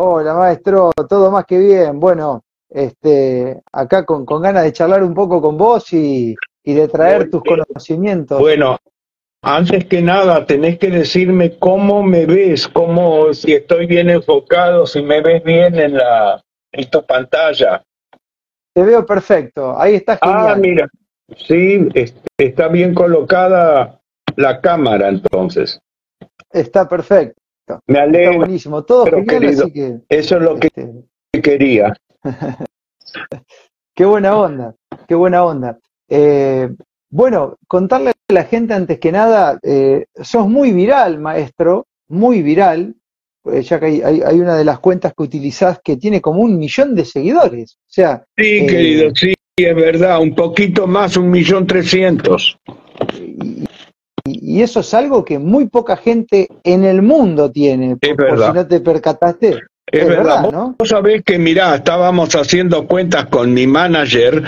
[0.00, 1.98] Hola, maestro, todo más que bien.
[1.98, 6.86] Bueno, este, acá con, con ganas de charlar un poco con vos y, y de
[6.86, 8.38] traer tus conocimientos.
[8.38, 8.78] Bueno,
[9.42, 15.02] antes que nada, tenés que decirme cómo me ves, cómo, si estoy bien enfocado, si
[15.02, 16.40] me ves bien en la
[16.70, 17.82] en tu pantalla.
[18.72, 20.46] Te veo perfecto, ahí está genial.
[20.48, 20.88] Ah, mira,
[21.36, 21.88] sí,
[22.36, 24.00] está bien colocada
[24.36, 25.80] la cámara entonces.
[26.52, 27.42] Está perfecto.
[27.86, 28.30] Me alegro.
[28.30, 29.98] Está buenísimo, todo genial, así que...
[30.08, 31.40] Eso es lo que este...
[31.42, 31.94] quería.
[33.94, 34.74] qué buena onda,
[35.06, 35.78] qué buena onda.
[36.08, 36.68] Eh,
[37.10, 42.94] bueno, contarle a la gente antes que nada, eh, sos muy viral, maestro, muy viral,
[43.46, 46.58] eh, ya que hay, hay, una de las cuentas que utilizás que tiene como un
[46.58, 47.78] millón de seguidores.
[47.80, 52.58] O sea, sí, querido, sí, es verdad, un poquito más, un millón trescientos.
[53.14, 53.64] Y,
[54.28, 58.52] y, eso es algo que muy poca gente en el mundo tiene, por, por si
[58.52, 59.60] no te percataste.
[59.90, 60.74] Es, verdad, ¿no?
[60.78, 64.44] Vos sabés que, mirá, estábamos haciendo cuentas con mi manager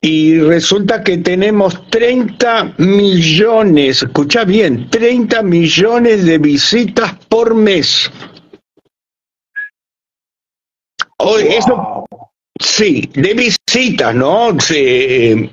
[0.00, 8.10] y resulta que tenemos 30 millones, escucha bien, 30 millones de visitas por mes.
[11.18, 12.04] Hoy, eso,
[12.60, 14.58] sí, de visitas, ¿no?
[14.58, 15.50] Sí,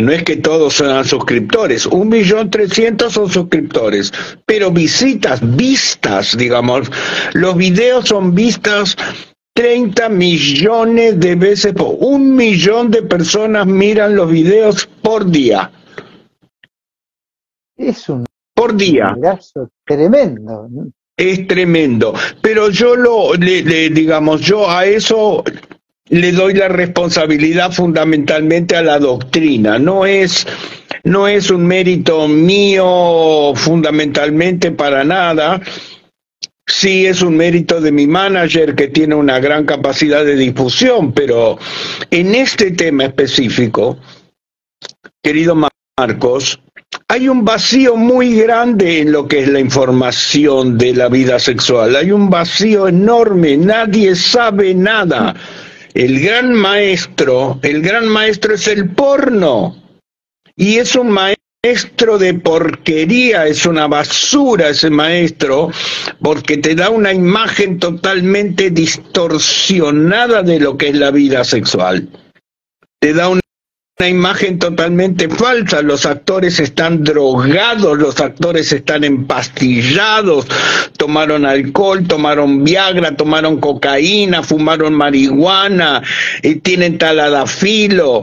[0.00, 4.12] no es que todos sean suscriptores, un millón trescientos son suscriptores,
[4.46, 6.90] pero visitas, vistas, digamos,
[7.34, 8.96] los videos son vistas
[9.54, 15.70] 30 millones de veces, por, un millón de personas miran los videos por día.
[17.76, 19.16] Es un por día.
[19.84, 20.68] tremendo.
[21.16, 22.14] Es tremendo.
[22.40, 25.44] Pero yo lo, le, digamos, yo a eso
[26.12, 29.78] le doy la responsabilidad fundamentalmente a la doctrina.
[29.78, 30.46] No es,
[31.04, 35.60] no es un mérito mío fundamentalmente para nada
[36.66, 41.58] Sí, es un mérito de mi manager que tiene una gran capacidad de difusión, pero
[42.10, 43.98] en este tema específico,
[45.22, 45.56] querido
[45.98, 46.60] Marcos,
[47.08, 51.96] hay un vacío muy grande en lo que es la información de la vida sexual.
[51.96, 55.34] Hay un vacío enorme, nadie sabe nada.
[55.94, 59.76] El gran maestro, el gran maestro es el porno.
[60.56, 65.70] Y es un maestro de porquería, es una basura ese maestro,
[66.20, 72.08] porque te da una imagen totalmente distorsionada de lo que es la vida sexual.
[72.98, 73.40] Te da una,
[74.08, 80.46] imagen totalmente falsa, los actores están drogados, los actores están empastillados,
[80.96, 86.02] tomaron alcohol, tomaron Viagra, tomaron cocaína, fumaron marihuana,
[86.42, 88.22] y tienen taladafilo.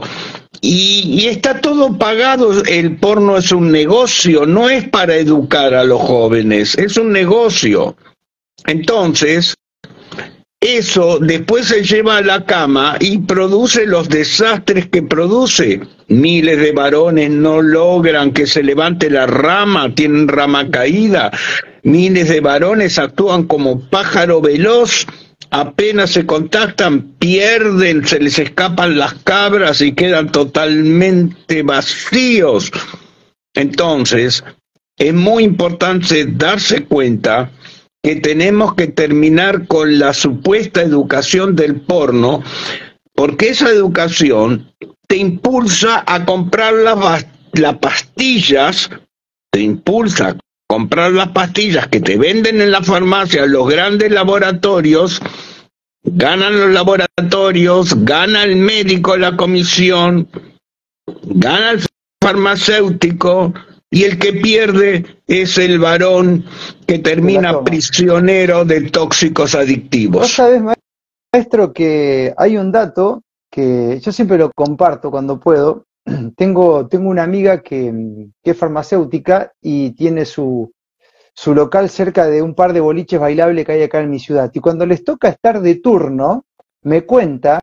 [0.62, 6.00] Y, está todo pagado, el porno es un negocio, no es para educar a los
[6.00, 7.96] jóvenes, es un negocio.
[8.66, 9.54] Entonces,
[10.60, 15.80] eso después se lleva a la cama y produce los desastres que produce.
[16.08, 21.30] Miles de varones no logran que se levante la rama, tienen rama caída.
[21.82, 25.06] Miles de varones actúan como pájaro veloz
[25.50, 32.70] apenas se contactan, pierden, se les escapan las cabras y quedan totalmente vacíos.
[33.54, 34.44] Entonces,
[34.96, 37.50] es muy importante darse cuenta
[38.02, 42.42] que tenemos que terminar con la supuesta educación del porno,
[43.14, 44.72] porque esa educación
[45.06, 48.90] te impulsa a comprar las, las pastillas,
[49.50, 55.20] te impulsa comprar las pastillas que te venden en la farmacia los grandes laboratorios,
[56.04, 60.28] ganan los laboratorios, gana el médico la comisión,
[61.24, 61.80] gana el
[62.22, 63.52] farmacéutico
[63.90, 66.44] y el que pierde es el varón
[66.86, 70.22] que termina prisionero de tóxicos adictivos.
[70.22, 70.62] Vos sabés,
[71.32, 75.86] maestro, que hay un dato que yo siempre lo comparto cuando puedo,
[76.36, 80.72] tengo, tengo una amiga que, es farmacéutica y tiene su,
[81.34, 84.52] su local cerca de un par de boliches bailables que hay acá en mi ciudad.
[84.54, 86.44] Y cuando les toca estar de turno,
[86.82, 87.60] me cuenta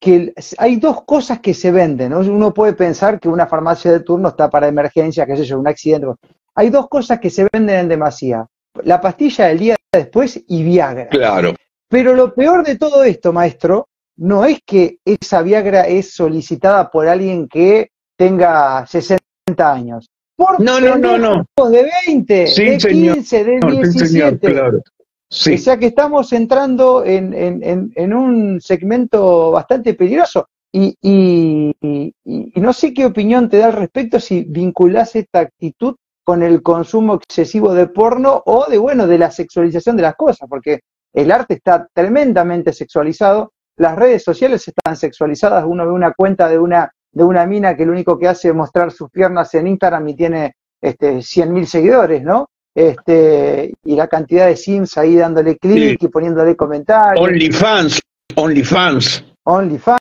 [0.00, 2.14] que hay dos cosas que se venden.
[2.14, 5.68] Uno puede pensar que una farmacia de turno está para emergencia, qué sé yo, un
[5.68, 6.08] accidente.
[6.54, 8.46] Hay dos cosas que se venden en demasía.
[8.82, 11.08] La pastilla del día después y Viagra.
[11.08, 11.54] Claro.
[11.88, 17.06] Pero lo peor de todo esto, maestro, no es que esa Viagra es solicitada por
[17.06, 19.20] alguien que tenga 60
[19.58, 20.08] años.
[20.34, 21.46] Por no, no, no, no.
[21.70, 24.82] De 20, de 15, de 17.
[25.28, 30.48] O sea que estamos entrando en, en, en, un segmento bastante peligroso.
[30.72, 35.96] Y, y, y, no sé qué opinión te da al respecto si vinculás esta actitud
[36.22, 40.48] con el consumo excesivo de porno o de, bueno, de la sexualización de las cosas,
[40.48, 40.80] porque
[41.12, 46.58] el arte está tremendamente sexualizado, las redes sociales están sexualizadas, uno ve una cuenta de
[46.58, 50.08] una, de una mina que lo único que hace es mostrar sus piernas en Instagram
[50.08, 52.48] y tiene este, 100.000 seguidores, ¿no?
[52.76, 57.26] Este, y la cantidad de sims ahí dándole clic y poniéndole comentarios.
[57.26, 58.00] OnlyFans,
[58.34, 59.24] OnlyFans.
[59.44, 60.00] OnlyFans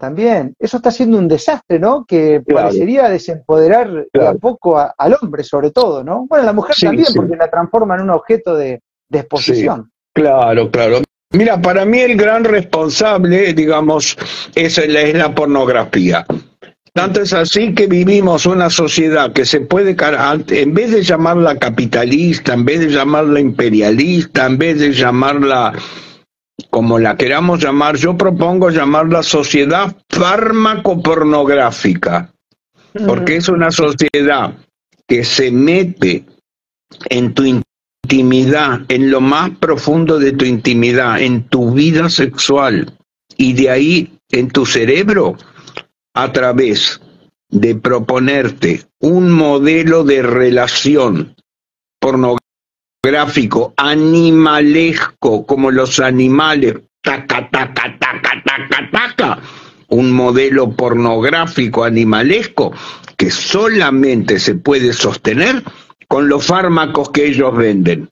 [0.00, 0.56] también.
[0.58, 2.04] Eso está siendo un desastre, ¿no?
[2.04, 6.26] Que parecería desempoderar a poco al hombre, sobre todo, ¿no?
[6.28, 9.88] Bueno, la mujer también, porque la transforma en un objeto de, de exposición.
[10.12, 10.98] Claro, claro.
[11.30, 14.16] Mira, para mí el gran responsable, digamos,
[14.54, 16.26] es, es la pornografía.
[16.94, 19.96] Tanto es así que vivimos una sociedad que se puede,
[20.48, 25.72] en vez de llamarla capitalista, en vez de llamarla imperialista, en vez de llamarla
[26.70, 32.32] como la queramos llamar, yo propongo llamarla sociedad fármaco-pornográfica,
[33.08, 34.54] porque es una sociedad
[35.08, 36.24] que se mete
[37.10, 37.60] en tu
[38.04, 42.96] intimidad, en lo más profundo de tu intimidad, en tu vida sexual,
[43.36, 45.36] y de ahí en tu cerebro
[46.14, 47.00] a través
[47.48, 51.34] de proponerte un modelo de relación
[52.00, 59.38] pornográfico, animalesco, como los animales, taca, taca, taca, taca, taca,
[59.88, 62.72] un modelo pornográfico animalesco
[63.16, 65.62] que solamente se puede sostener
[66.08, 68.08] con los fármacos que ellos venden.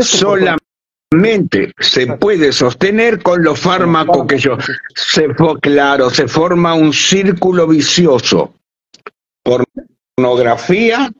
[0.00, 0.61] Solamente
[1.78, 4.56] se puede sostener con los fármacos que yo
[4.94, 5.28] se
[5.60, 8.54] claro se forma un círculo vicioso.
[9.42, 11.10] Pornografía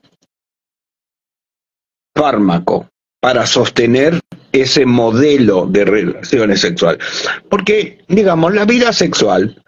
[2.14, 2.88] fármaco
[3.20, 4.20] para sostener
[4.52, 7.04] ese modelo de relaciones sexuales.
[7.48, 9.62] Porque digamos la vida sexual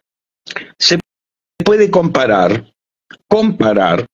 [0.78, 0.98] se
[1.64, 2.72] puede comparar
[3.28, 4.06] comparar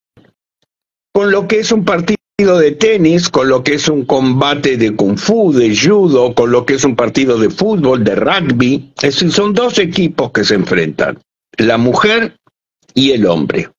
[1.13, 4.95] con lo que es un partido de tenis, con lo que es un combate de
[4.95, 8.91] kung fu, de judo, con lo que es un partido de fútbol, de rugby.
[8.97, 11.19] Es decir, son dos equipos que se enfrentan,
[11.57, 12.37] la mujer
[12.93, 13.69] y el hombre.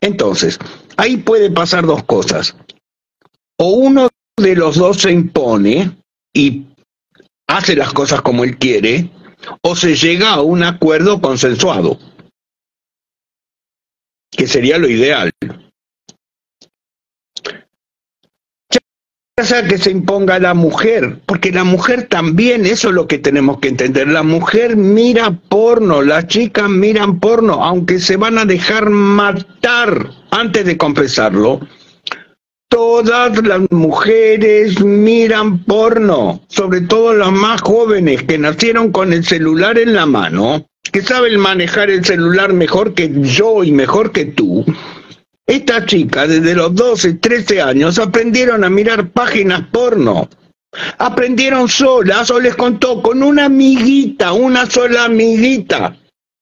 [0.00, 0.58] Entonces,
[0.96, 2.56] ahí puede pasar dos cosas.
[3.58, 5.96] O uno de los dos se impone
[6.32, 6.66] y
[7.46, 9.10] hace las cosas como él quiere,
[9.62, 11.98] o se llega a un acuerdo consensuado,
[14.30, 15.30] que sería lo ideal.
[19.42, 23.58] Sea que se imponga la mujer, porque la mujer también, eso es lo que tenemos
[23.58, 28.90] que entender, la mujer mira porno, las chicas miran porno, aunque se van a dejar
[28.90, 31.60] matar antes de confesarlo,
[32.68, 39.78] todas las mujeres miran porno, sobre todo las más jóvenes que nacieron con el celular
[39.80, 44.64] en la mano, que saben manejar el celular mejor que yo y mejor que tú,
[45.46, 50.28] estas chicas desde los 12, 13 años aprendieron a mirar páginas porno.
[50.98, 55.96] Aprendieron solas o les contó con una amiguita, una sola amiguita,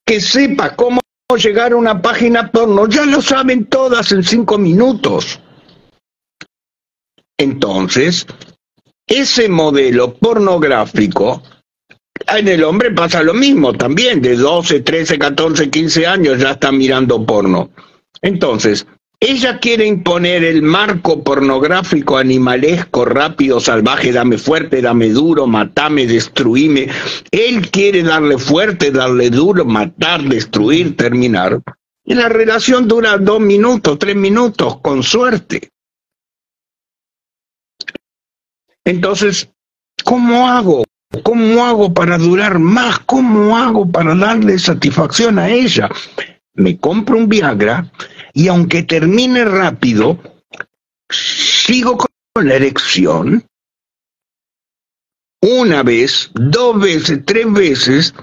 [0.06, 1.00] que sepa cómo
[1.36, 2.86] llegar a una página porno.
[2.88, 5.40] Ya lo saben todas en cinco minutos.
[7.36, 8.26] Entonces,
[9.06, 11.42] ese modelo pornográfico,
[12.28, 16.70] en el hombre pasa lo mismo también, de 12, 13, 14, 15 años ya está
[16.70, 17.70] mirando porno.
[18.22, 18.86] Entonces,
[19.24, 26.88] ella quiere imponer el marco pornográfico animalesco, rápido, salvaje, dame fuerte, dame duro, matame, destruíme.
[27.30, 31.60] Él quiere darle fuerte, darle duro, matar, destruir, terminar.
[32.04, 35.70] Y la relación dura dos minutos, tres minutos, con suerte.
[38.84, 39.48] Entonces,
[40.02, 40.84] ¿cómo hago?
[41.22, 42.98] ¿Cómo hago para durar más?
[43.00, 45.88] ¿Cómo hago para darle satisfacción a ella?
[46.54, 47.90] Me compro un Viagra
[48.34, 50.18] y aunque termine rápido,
[51.08, 53.44] sigo con la erección
[55.42, 58.14] una vez, dos veces, tres veces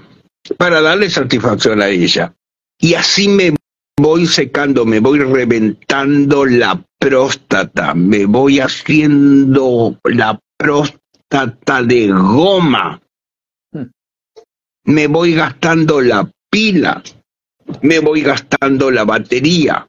[0.56, 2.34] para darle satisfacción a ella.
[2.78, 3.54] Y así me
[3.98, 13.00] voy secando, me voy reventando la próstata, me voy haciendo la próstata de goma,
[13.72, 13.84] hmm.
[14.84, 17.02] me voy gastando la pila,
[17.82, 19.86] me voy gastando la batería,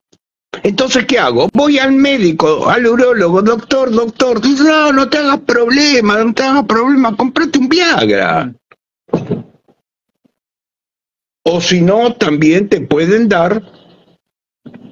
[0.63, 1.49] entonces, ¿qué hago?
[1.53, 4.41] Voy al médico, al urólogo, doctor, doctor.
[4.41, 8.53] Dice, no, no te hagas problema, no te hagas problema, comprate un Viagra.
[11.43, 13.63] O si no, también te pueden dar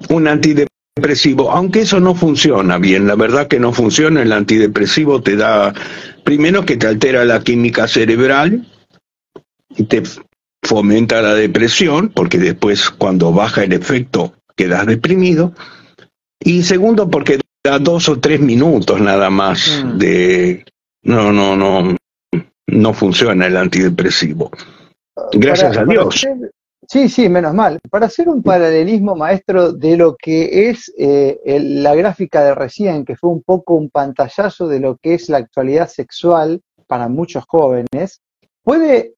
[0.09, 5.35] un antidepresivo, aunque eso no funciona bien, la verdad que no funciona, el antidepresivo te
[5.35, 5.73] da,
[6.23, 8.67] primero que te altera la química cerebral
[9.77, 10.01] y te
[10.63, 15.53] fomenta la depresión, porque después cuando baja el efecto quedas deprimido.
[16.39, 17.39] Y segundo, porque
[17.81, 19.97] dos o tres minutos nada más mm.
[19.97, 20.65] de
[21.03, 21.95] no, no, no,
[22.67, 24.51] no funciona el antidepresivo.
[25.33, 26.25] Gracias a Dios.
[26.87, 27.79] sí, sí, menos mal.
[27.89, 33.15] Para hacer un paralelismo, maestro, de lo que es eh, la gráfica de recién, que
[33.15, 38.21] fue un poco un pantallazo de lo que es la actualidad sexual para muchos jóvenes,
[38.63, 39.13] puede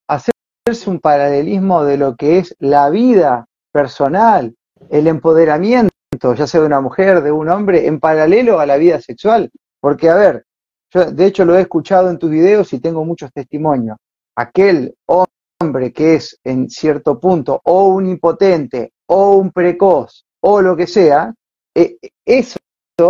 [0.65, 4.55] hacerse un paralelismo de lo que es la vida personal,
[4.89, 5.91] el empoderamiento,
[6.35, 9.49] ya sea de una mujer, de un hombre, en paralelo a la vida sexual.
[9.79, 10.45] Porque, a ver,
[10.93, 13.97] yo de hecho lo he escuchado en tus videos y tengo muchos testimonios.
[14.35, 20.75] Aquel hombre que es en cierto punto o un impotente o un precoz o lo
[20.75, 21.33] que sea,
[21.75, 22.57] eh, eso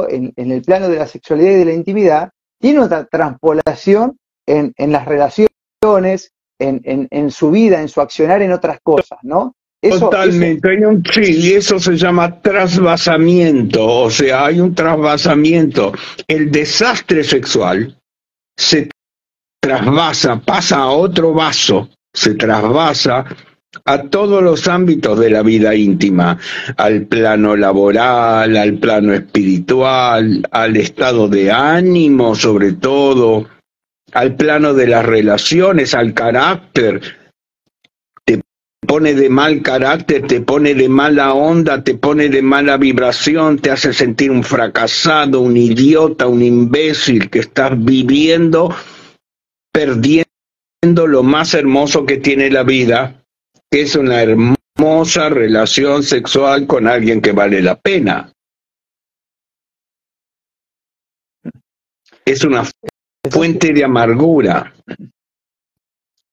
[0.10, 2.30] en, el plano de la sexualidad y de la intimidad
[2.60, 9.20] tiene otra transpolación en, las relaciones, en, su vida, en su accionar en otras cosas,
[9.24, 9.56] ¿no?
[9.82, 15.92] Totalmente, hay un sí, eso se llama trasvasamiento, o sea, hay un trasvasamiento.
[16.28, 17.98] El desastre sexual
[18.56, 18.90] se
[19.60, 23.26] trasvasa, pasa a otro vaso, se trasvasa
[23.86, 26.38] a todos los ámbitos de la vida íntima,
[26.78, 33.48] al plano laboral, al plano espiritual, al estado de ánimo sobre todo,
[34.14, 37.02] al plano de las relaciones, al carácter,
[38.92, 43.72] pone de mal carácter, te pone de mala onda, te pone de mala vibración, te
[43.72, 48.76] hace sentir un fracasado, un idiota, un imbécil que estás viviendo,
[49.72, 50.26] perdiendo
[51.08, 53.24] lo más hermoso que tiene la vida,
[53.72, 58.34] que es una hermosa relación sexual con alguien que vale la pena.
[62.26, 62.66] Es una
[63.30, 64.74] fuente de amargura.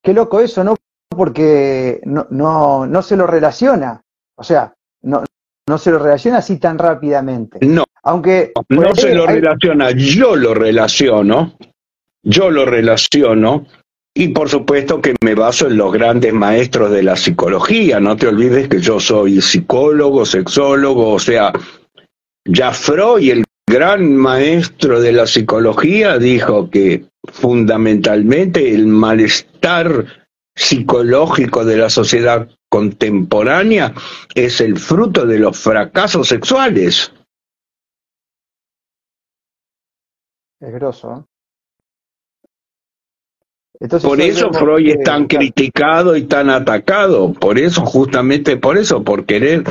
[0.02, 0.76] Qué loco eso, ¿no?
[1.18, 4.00] porque no, no, no se lo relaciona.
[4.36, 5.24] O sea, no,
[5.66, 7.58] no se lo relaciona así tan rápidamente.
[7.66, 7.84] No.
[8.04, 8.52] Aunque.
[8.68, 11.58] No se lo relaciona, yo lo relaciono.
[12.22, 13.66] Yo lo relaciono.
[14.14, 17.98] Y por supuesto que me baso en los grandes maestros de la psicología.
[17.98, 21.52] No te olvides que yo soy psicólogo, sexólogo, o sea,
[22.44, 30.06] ya Freud, el gran maestro de la psicología, dijo que fundamentalmente el malestar
[30.56, 33.94] psicológico de la sociedad contemporánea
[34.34, 37.12] es el fruto de los fracasos sexuales.
[40.60, 41.27] Es grosso.
[44.02, 49.24] Por eso Freud es tan criticado y tan atacado, por eso, justamente por eso, por
[49.24, 49.64] querer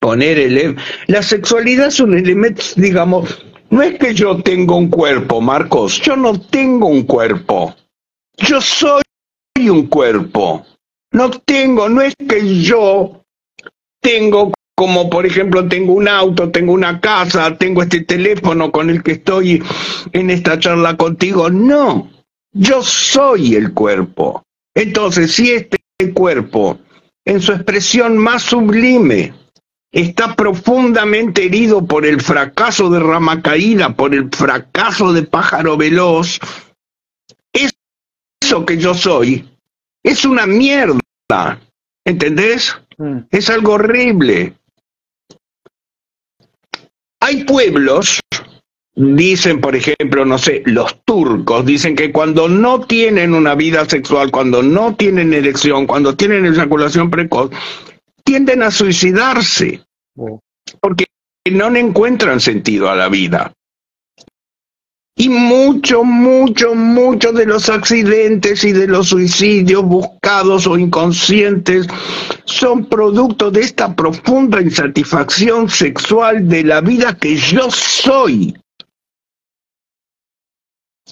[0.00, 0.58] poner el...
[0.58, 6.00] Em-, la sexualidad es un elemento, digamos, no es que yo tengo un cuerpo, Marcos,
[6.00, 7.74] yo no tengo un cuerpo,
[8.36, 9.02] yo soy
[9.56, 10.66] un cuerpo.
[11.12, 13.24] No tengo, no es que yo
[14.00, 19.02] tengo como por ejemplo tengo un auto, tengo una casa, tengo este teléfono con el
[19.04, 19.62] que estoy
[20.12, 21.48] en esta charla contigo.
[21.50, 22.10] No,
[22.54, 24.42] yo soy el cuerpo.
[24.74, 25.78] Entonces, si este
[26.14, 26.78] cuerpo,
[27.24, 29.34] en su expresión más sublime,
[29.92, 36.40] está profundamente herido por el fracaso de rama caída, por el fracaso de pájaro veloz,
[37.52, 39.48] eso que yo soy
[40.02, 41.00] es una mierda.
[42.04, 42.76] ¿Entendés?
[42.98, 43.20] Mm.
[43.30, 44.54] Es algo horrible.
[47.20, 48.20] Hay pueblos,
[48.94, 54.30] dicen por ejemplo, no sé, los turcos, dicen que cuando no tienen una vida sexual,
[54.30, 57.50] cuando no tienen erección, cuando tienen eyaculación precoz,
[58.24, 59.82] tienden a suicidarse.
[60.16, 60.40] Oh.
[60.80, 61.06] Porque
[61.50, 63.52] no le encuentran sentido a la vida.
[65.16, 71.86] Y mucho, mucho, mucho de los accidentes y de los suicidios buscados o inconscientes
[72.46, 78.56] son producto de esta profunda insatisfacción sexual de la vida que yo soy.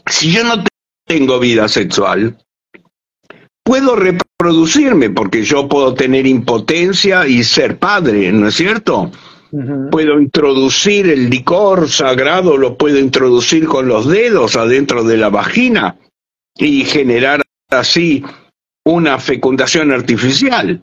[0.07, 0.65] Si yo no
[1.07, 2.37] tengo vida sexual,
[3.63, 9.11] puedo reproducirme porque yo puedo tener impotencia y ser padre, ¿no es cierto?
[9.91, 15.99] Puedo introducir el licor sagrado, lo puedo introducir con los dedos adentro de la vagina
[16.57, 18.25] y generar así
[18.85, 20.83] una fecundación artificial.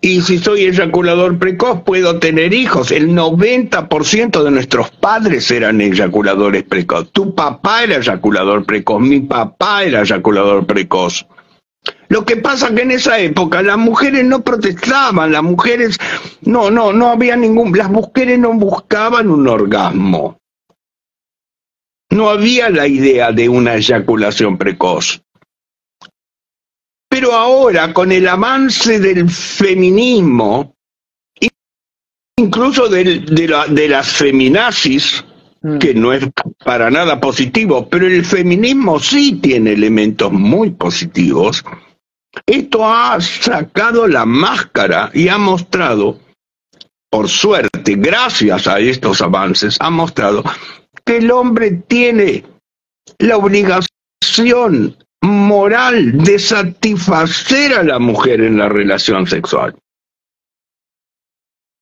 [0.00, 2.92] Y si soy eyaculador precoz, puedo tener hijos.
[2.92, 7.10] El 90% de nuestros padres eran eyaculadores precoz.
[7.10, 11.26] Tu papá era eyaculador precoz, mi papá era eyaculador precoz.
[12.08, 15.98] Lo que pasa que en esa época las mujeres no protestaban, las mujeres
[16.42, 20.38] no, no, no había ningún, las mujeres no buscaban un orgasmo.
[22.10, 25.21] No había la idea de una eyaculación precoz.
[27.12, 30.74] Pero ahora, con el avance del feminismo,
[32.38, 35.22] incluso de, la, de las feminazis,
[35.60, 35.76] mm.
[35.76, 36.26] que no es
[36.64, 41.62] para nada positivo, pero el feminismo sí tiene elementos muy positivos.
[42.46, 46.18] Esto ha sacado la máscara y ha mostrado,
[47.10, 50.42] por suerte, gracias a estos avances, ha mostrado
[51.04, 52.42] que el hombre tiene
[53.18, 59.74] la obligación moral de satisfacer a la mujer en la relación sexual.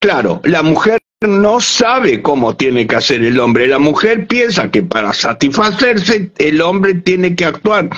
[0.01, 3.67] Claro, la mujer no sabe cómo tiene que hacer el hombre.
[3.67, 7.91] La mujer piensa que para satisfacerse el hombre tiene que actuar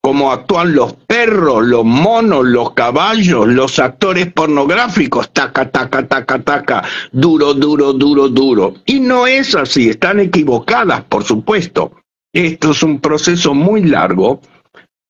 [0.00, 6.84] como actúan los perros, los monos, los caballos, los actores pornográficos, taca, taca, taca, taca,
[7.12, 8.74] duro, duro, duro, duro.
[8.86, 11.92] Y no es así, están equivocadas, por supuesto.
[12.32, 14.40] Esto es un proceso muy largo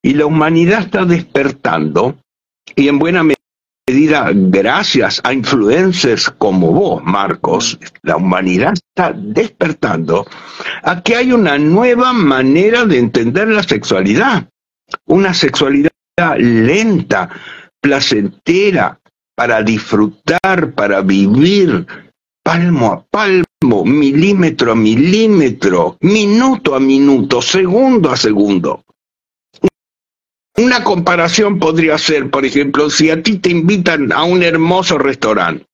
[0.02, 2.16] y la humanidad está despertando
[2.76, 10.26] y en buena medida gracias a influencers como vos, Marcos, la humanidad está despertando
[10.82, 14.48] a que hay una nueva manera de entender la sexualidad.
[15.06, 15.90] Una sexualidad
[16.38, 17.30] lenta,
[17.80, 18.98] placentera,
[19.34, 21.86] para disfrutar, para vivir,
[22.42, 28.84] palmo a palmo, milímetro a milímetro, minuto a minuto, segundo a segundo.
[30.58, 35.64] Una comparación podría ser, por ejemplo, si a ti te invitan a un hermoso restaurante,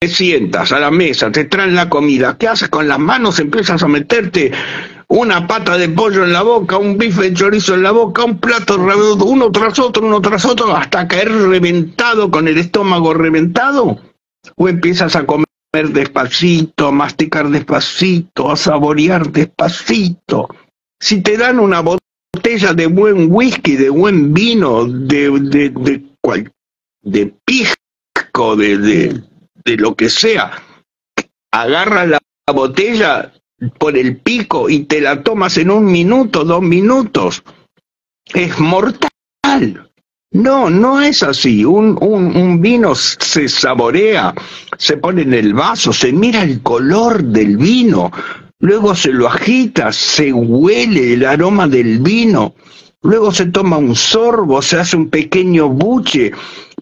[0.00, 3.40] te sientas a la mesa, te traen la comida, ¿qué haces con las manos?
[3.40, 4.52] Empiezas a meterte
[5.08, 8.38] una pata de pollo en la boca, un bife de chorizo en la boca, un
[8.38, 14.00] plato uno tras otro, uno tras otro, hasta caer reventado con el estómago reventado.
[14.54, 15.48] O empiezas a comer
[15.88, 20.48] despacito, a masticar despacito, a saborear despacito.
[21.00, 22.07] Si te dan una botella
[22.48, 26.50] de buen whisky, de buen vino, de, de, de,
[27.02, 29.22] de pisco, de, de,
[29.64, 30.52] de lo que sea,
[31.52, 32.18] agarras la
[32.54, 33.34] botella
[33.78, 37.42] por el pico y te la tomas en un minuto, dos minutos.
[38.32, 39.10] Es mortal.
[40.30, 41.66] No, no es así.
[41.66, 44.34] Un, un, vino se saborea,
[44.78, 48.10] se pone en el vaso, se mira el color del vino,
[48.60, 52.54] luego se lo agita, se huele el aroma del vino,
[53.02, 56.32] luego se toma un sorbo, se hace un pequeño buche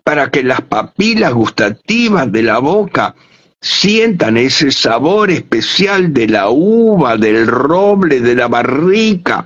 [0.03, 3.15] para que las papilas gustativas de la boca
[3.61, 9.45] sientan ese sabor especial de la uva, del roble, de la barrica.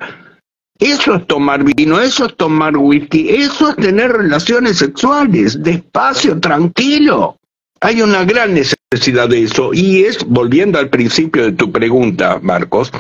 [0.79, 7.40] Eso es tomar vino, eso es tomar whisky, eso es tener relaciones sexuales, despacio, tranquilo.
[7.83, 12.93] Hay una gran necesidad de eso y es, volviendo al principio de tu pregunta, Marcos,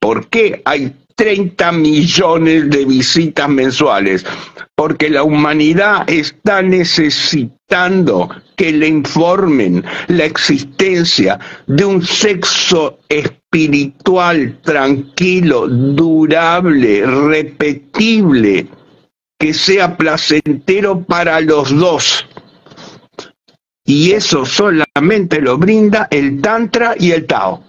[0.00, 4.26] ¿por qué hay 30 millones de visitas mensuales?
[4.74, 11.38] Porque la humanidad está necesitando que le informen la existencia
[11.68, 18.66] de un sexo espiritual, tranquilo, durable, repetible,
[19.38, 22.26] que sea placentero para los dos
[23.92, 27.62] y eso solamente lo brinda el Tantra y el Tao.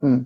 [0.00, 0.20] Mm,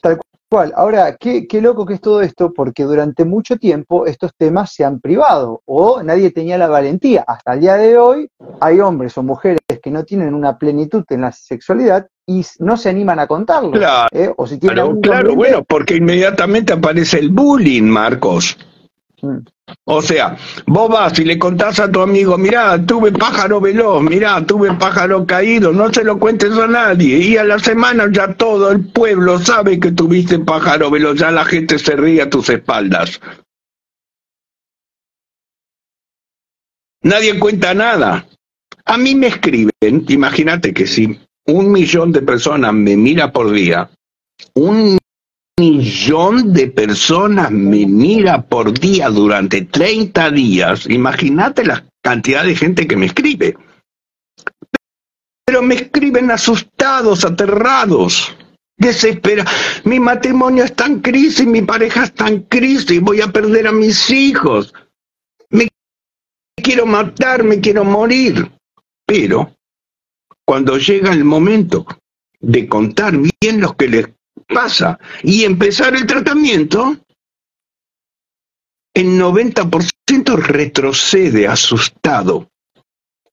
[0.00, 0.72] tal cual.
[0.76, 4.84] Ahora, qué, qué loco que es todo esto, porque durante mucho tiempo estos temas se
[4.84, 7.24] han privado o nadie tenía la valentía.
[7.26, 11.22] Hasta el día de hoy hay hombres o mujeres que no tienen una plenitud en
[11.22, 13.72] la sexualidad y no se animan a contarlo.
[13.72, 14.32] Claro, ¿eh?
[14.36, 18.56] o si tienen claro bueno, porque inmediatamente aparece el bullying, Marcos.
[19.22, 19.38] Mm.
[19.84, 24.44] O sea, vos vas y le contás a tu amigo, mirá, tuve pájaro veloz, mirá,
[24.44, 27.18] tuve pájaro caído, no se lo cuentes a nadie.
[27.18, 31.44] Y a la semana ya todo el pueblo sabe que tuviste pájaro veloz, ya la
[31.44, 33.20] gente se ríe a tus espaldas.
[37.02, 38.26] Nadie cuenta nada.
[38.84, 43.90] A mí me escriben, imagínate que si un millón de personas me mira por día,
[44.54, 44.98] un
[45.58, 52.86] millón de personas me mira por día durante 30 días, imagínate la cantidad de gente
[52.86, 53.56] que me escribe.
[55.46, 58.36] Pero me escriben asustados, aterrados,
[58.76, 59.50] desesperados.
[59.84, 64.10] Mi matrimonio está en crisis, mi pareja está en crisis, voy a perder a mis
[64.10, 64.74] hijos.
[65.48, 65.68] Me
[66.62, 68.50] quiero matar, me quiero morir.
[69.06, 69.56] Pero
[70.44, 71.86] cuando llega el momento
[72.40, 74.15] de contar bien lo que les
[74.48, 76.96] pasa y empezar el tratamiento,
[78.94, 82.48] el 90% retrocede asustado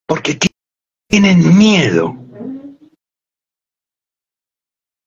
[0.05, 0.37] porque
[1.09, 2.15] tienen miedo.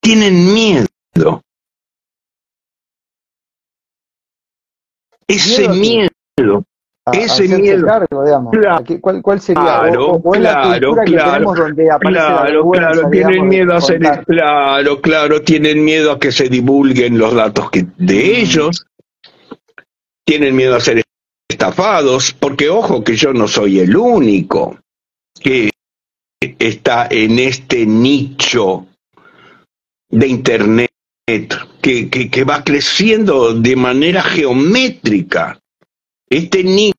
[0.00, 1.42] Tienen miedo.
[5.28, 6.64] Ese miedo
[7.12, 7.86] ese miedo.
[9.00, 9.62] ¿Cuál, ¿Cuál, sería?
[9.62, 16.12] Claro, o, claro, claro, donde claro, claro, tienen miedo a ser, claro, claro, tienen miedo
[16.12, 18.40] a que se divulguen los datos que, de mm.
[18.40, 18.86] ellos,
[20.24, 21.02] tienen miedo a ser
[21.48, 24.78] estafados, porque ojo que yo no soy el único
[25.40, 25.70] que
[26.40, 28.86] está en este nicho
[30.08, 30.90] de Internet
[31.26, 35.58] que, que, que va creciendo de manera geométrica.
[36.28, 36.95] Este nicho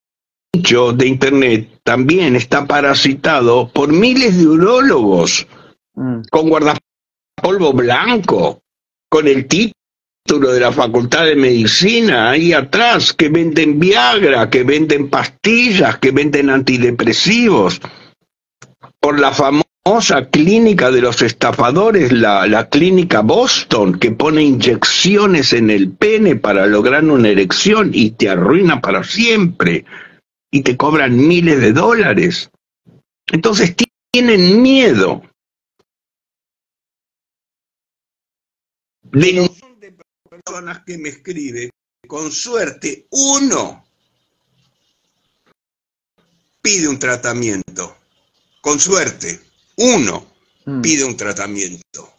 [0.52, 5.46] de Internet también está parasitado por miles de urólogos
[5.94, 6.22] mm.
[6.30, 8.62] con guardapolvo blanco,
[9.10, 15.08] con el título de la Facultad de Medicina ahí atrás, que venden Viagra, que venden
[15.10, 17.80] pastillas, que venden antidepresivos,
[19.00, 25.70] por la famosa clínica de los estafadores, la, la clínica Boston, que pone inyecciones en
[25.70, 29.84] el pene para lograr una erección y te arruina para siempre
[30.50, 32.50] y te cobran miles de dólares.
[33.26, 33.74] Entonces
[34.10, 35.22] tienen miedo.
[39.02, 39.96] De de
[40.28, 41.70] personas que me escribe,
[42.06, 43.84] con suerte, uno
[46.60, 47.96] pide un tratamiento.
[48.60, 49.40] Con suerte,
[49.76, 50.26] uno
[50.66, 50.80] mm.
[50.82, 52.12] pide un tratamiento.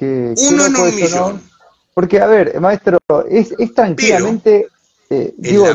[0.00, 1.50] uno en un millón.
[1.94, 4.68] Porque, a ver, maestro, es, tranquilamente.
[5.10, 5.66] Eh, digo,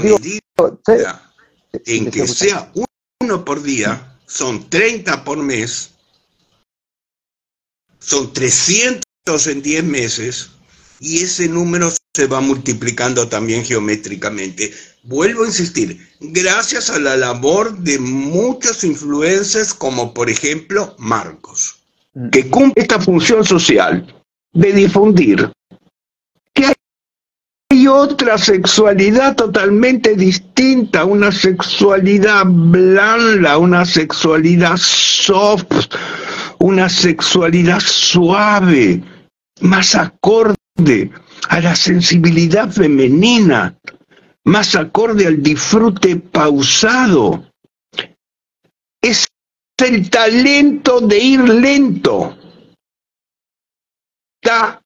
[1.86, 2.72] en que sea
[3.20, 5.92] uno por día, son 30 por mes,
[8.00, 10.50] son 300 en 10 meses,
[11.00, 14.74] y ese número se va multiplicando también geométricamente.
[15.04, 21.82] Vuelvo a insistir, gracias a la labor de muchos influencers como por ejemplo Marcos,
[22.14, 22.30] mm.
[22.30, 25.52] que cumple esta función social de difundir
[27.74, 35.96] hay otra sexualidad totalmente distinta, una sexualidad blanda, una sexualidad soft,
[36.60, 39.02] una sexualidad suave,
[39.62, 41.12] más acorde
[41.50, 43.76] a la sensibilidad femenina,
[44.44, 47.44] más acorde al disfrute pausado.
[49.02, 49.28] Es
[49.84, 52.38] el talento de ir lento.
[54.40, 54.80] Está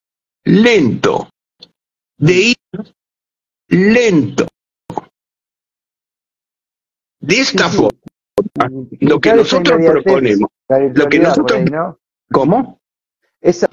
[0.44, 1.28] lento.
[2.20, 2.56] De ir
[3.68, 4.46] lento.
[7.20, 7.98] De esta forma,
[9.00, 11.60] lo que nosotros proponemos, lo que nosotros,
[12.30, 12.80] ¿cómo?
[13.40, 13.68] Esa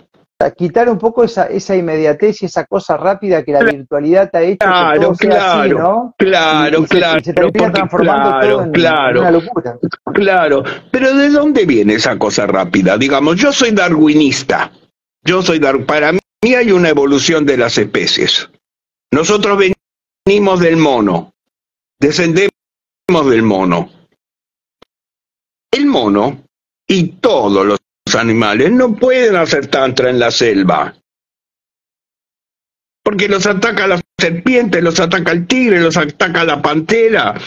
[0.56, 4.42] quitar un poco esa, esa inmediatez y esa cosa rápida que la virtualidad te ha
[4.44, 6.16] hecho claro, que todo claro, así, ¿no?
[6.18, 7.24] Claro, claro.
[7.24, 9.78] Se, termina transformando todo en, claro, una locura.
[10.14, 12.98] Claro, pero ¿de dónde viene esa cosa rápida?
[12.98, 14.72] Digamos, yo soy darwinista.
[15.24, 18.50] Yo soy dar para mí hay una evolución de las especies.
[19.12, 19.75] Nosotros venimos
[20.28, 21.36] del mono,
[22.00, 22.50] descendemos
[23.30, 23.92] del mono.
[25.72, 26.48] El mono
[26.88, 27.80] y todos los
[28.16, 30.96] animales no pueden hacer tantra en la selva.
[33.04, 37.40] Porque los ataca la serpiente, los ataca el tigre, los ataca la pantera,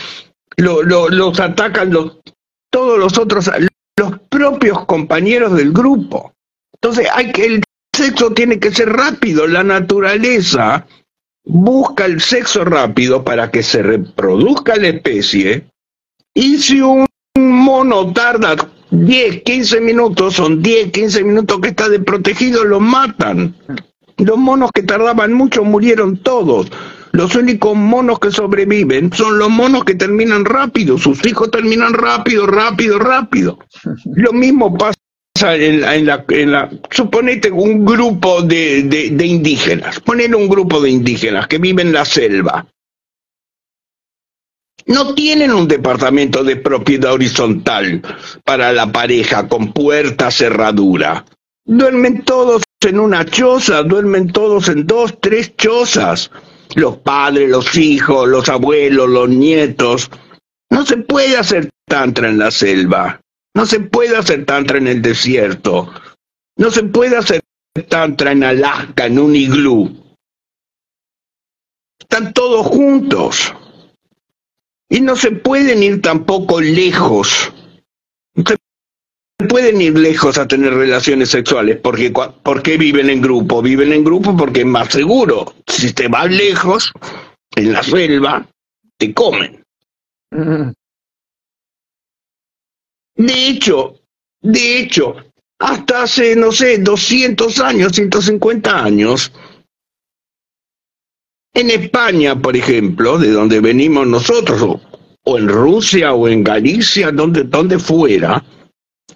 [0.57, 2.21] los atacan los,
[2.71, 3.51] todos los otros,
[3.97, 6.33] los propios compañeros del grupo.
[6.75, 7.63] Entonces hay que, el
[7.93, 10.87] sexo tiene que ser rápido, la naturaleza
[11.49, 15.67] busca el sexo rápido para que se reproduzca la especie
[16.35, 17.07] y si un
[17.37, 18.55] mono tarda
[18.91, 23.55] 10, 15 minutos, son 10, 15 minutos que está desprotegido, lo matan.
[24.19, 26.71] Los monos que tardaban mucho murieron todos.
[27.13, 30.99] Los únicos monos que sobreviven son los monos que terminan rápido.
[30.99, 33.59] Sus hijos terminan rápido, rápido, rápido.
[34.15, 34.98] Lo mismo pasa
[35.43, 40.01] en la, en la, en la suponete un grupo de, indígenas.
[40.01, 42.67] Ponen un grupo de indígenas que viven en la selva
[44.89, 48.01] no tienen un departamento de propiedad horizontal
[48.43, 51.27] para la pareja con puerta cerradura.
[51.67, 56.31] Duermen todos en una choza, duermen todos en dos, tres chozas.
[56.75, 60.11] Los padres, los hijos, los abuelos, los nietos.
[60.71, 63.21] No se puede hacer tantra en la selva.
[63.59, 65.93] No se puede hacer tantra en el desierto.
[66.59, 67.43] No se puede hacer
[67.89, 70.15] tantra en Alaska, en un iglú.
[71.99, 73.53] Están todos juntos.
[74.89, 77.53] Y no se pueden ir tampoco lejos.
[78.37, 81.81] No se pueden ir lejos a tener relaciones sexuales.
[81.83, 82.13] Porque,
[82.45, 83.61] porque viven en grupo.
[83.61, 85.53] Viven en grupo porque es más seguro.
[85.67, 86.93] Si te vas lejos,
[87.57, 88.47] en la selva,
[88.97, 89.65] te comen.
[93.19, 93.97] De hecho,
[94.41, 95.17] de hecho,
[95.59, 99.33] hasta hace, no sé, 200 años, 150 años,
[101.55, 104.81] En España, por ejemplo, de donde venimos nosotros,
[105.25, 108.45] o, en Rusia o en Galicia, donde, donde fuera,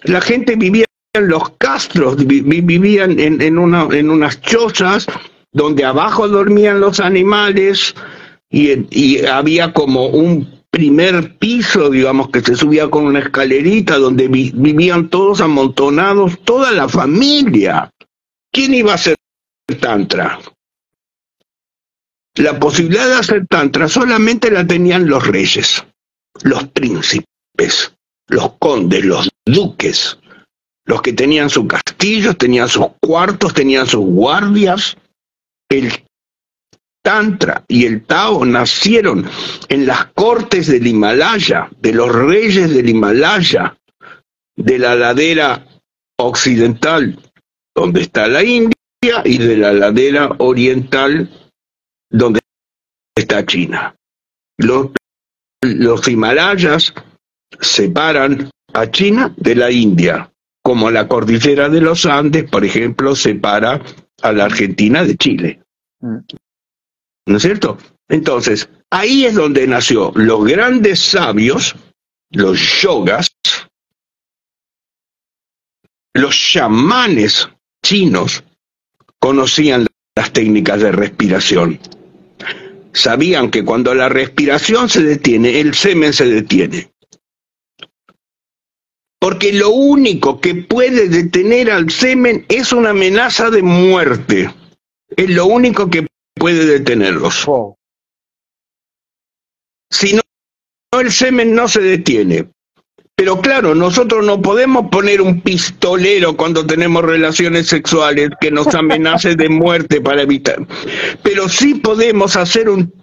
[0.03, 5.07] la gente vivía en los castros, vivían en, en, una, en unas chozas
[5.53, 7.95] donde abajo dormían los animales
[8.49, 15.07] y había como un primer piso, digamos, que se subía con una escalerita donde vivían
[15.07, 17.91] todos amontonados, toda la familia.
[18.51, 19.15] ¿Quién iba a ser
[19.79, 20.39] tantra?
[22.37, 25.85] La posibilidad de hacer tantra solamente la tenían los reyes,
[26.41, 27.93] los príncipes,
[28.27, 30.17] los condes, los duques,
[30.85, 34.97] los que tenían sus castillos, tenían sus cuartos, tenían sus guardias.
[35.69, 35.91] El
[37.03, 39.29] Tantra y el Tao nacieron
[39.67, 43.77] en las cortes del Himalaya, de los reyes del Himalaya,
[44.55, 45.67] de la ladera
[46.17, 47.19] occidental,
[47.75, 48.73] donde está la India,
[49.25, 51.29] y de la ladera oriental,
[52.09, 52.39] donde
[53.15, 53.95] está China.
[54.57, 54.91] Los,
[56.07, 56.93] Himalayas
[57.59, 63.81] separan a China de la India, como la cordillera de los Andes, por ejemplo, separa
[64.21, 65.61] a la Argentina de Chile.
[67.25, 67.77] ¿No es cierto?
[68.09, 71.75] Entonces, ahí es donde nació los grandes sabios,
[72.31, 73.31] los yogas,
[76.13, 77.49] los chamanes
[77.83, 78.43] chinos
[79.19, 81.79] conocían las técnicas de respiración.
[82.91, 86.91] Sabían que cuando la respiración se detiene, el semen se detiene.
[89.19, 94.53] Porque lo único que puede detener al semen es una amenaza de muerte.
[95.15, 96.05] Es lo único que
[96.43, 97.47] puede detenerlos.
[99.89, 100.21] Si no,
[100.99, 102.49] el semen no se detiene.
[103.15, 109.37] Pero claro, nosotros no podemos poner un pistolero cuando tenemos relaciones sexuales que nos amenace
[109.37, 110.67] de muerte para evitar.
[111.23, 112.93] Pero sí podemos hacer un,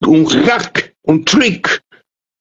[0.00, 1.82] un hack, un trick,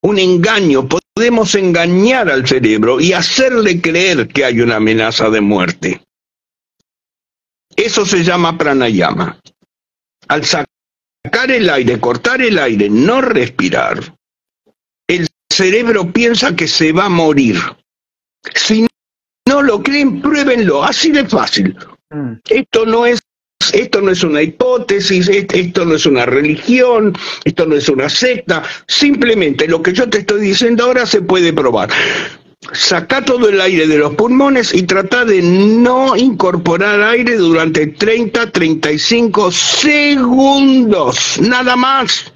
[0.03, 0.87] un engaño.
[0.87, 6.01] Podemos engañar al cerebro y hacerle creer que hay una amenaza de muerte.
[7.75, 9.41] Eso se llama pranayama
[10.33, 13.99] al sacar el aire, cortar el aire, no respirar,
[15.07, 17.57] el cerebro piensa que se va a morir.
[18.55, 18.87] Si
[19.47, 21.77] no lo creen, pruébenlo, así de fácil.
[22.09, 22.33] Mm.
[22.49, 23.21] Esto no es
[23.71, 27.15] esto no es una hipótesis, esto no es una religión,
[27.45, 31.53] esto no es una secta, simplemente lo que yo te estoy diciendo ahora se puede
[31.53, 31.89] probar
[32.71, 38.51] saca todo el aire de los pulmones y trata de no incorporar aire durante 30,
[38.51, 42.31] 35 segundos, nada más.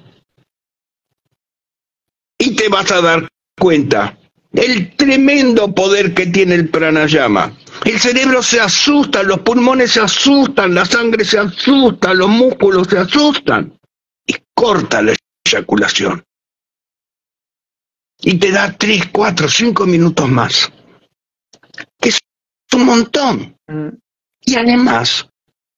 [2.38, 4.18] Y te vas a dar cuenta
[4.52, 7.52] el tremendo poder que tiene el pranayama.
[7.84, 12.98] El cerebro se asusta, los pulmones se asustan, la sangre se asusta, los músculos se
[12.98, 13.78] asustan
[14.26, 15.14] y corta la
[15.44, 16.22] eyaculación
[18.20, 20.72] y te da tres, cuatro, cinco minutos más.
[22.00, 22.18] Es
[22.74, 23.56] un montón.
[23.66, 23.88] Mm.
[24.40, 25.28] Y además,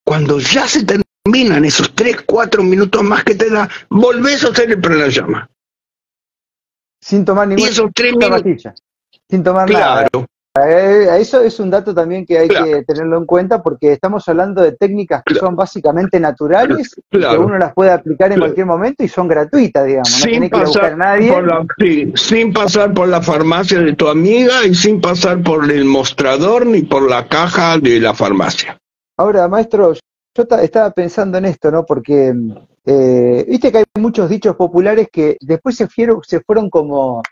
[0.05, 4.71] cuando ya se terminan esos tres, cuatro minutos más que te da, volvés a hacer
[4.71, 5.49] el pranayama.
[7.01, 7.71] Sin tomar ninguna
[9.29, 10.09] Sin tomar claro.
[10.13, 10.27] nada.
[10.59, 14.63] Eh, eso es un dato también que hay que tenerlo en cuenta porque estamos hablando
[14.63, 19.09] de técnicas que son básicamente naturales, que uno las puede aplicar en cualquier momento y
[19.09, 20.09] son gratuitas, digamos.
[20.09, 20.99] Sin, pasar
[21.31, 21.67] Por la,
[22.15, 26.83] sin pasar por la farmacia de tu amiga y sin pasar por el mostrador ni
[26.83, 28.77] por la caja de la farmacia.
[29.17, 31.87] Ahora, maestro, yo estaba pensando en esto, ¿no?
[31.87, 32.35] Porque
[32.87, 35.87] eh, viste que hay muchos dichos populares que después se,
[36.23, 37.23] se fueron como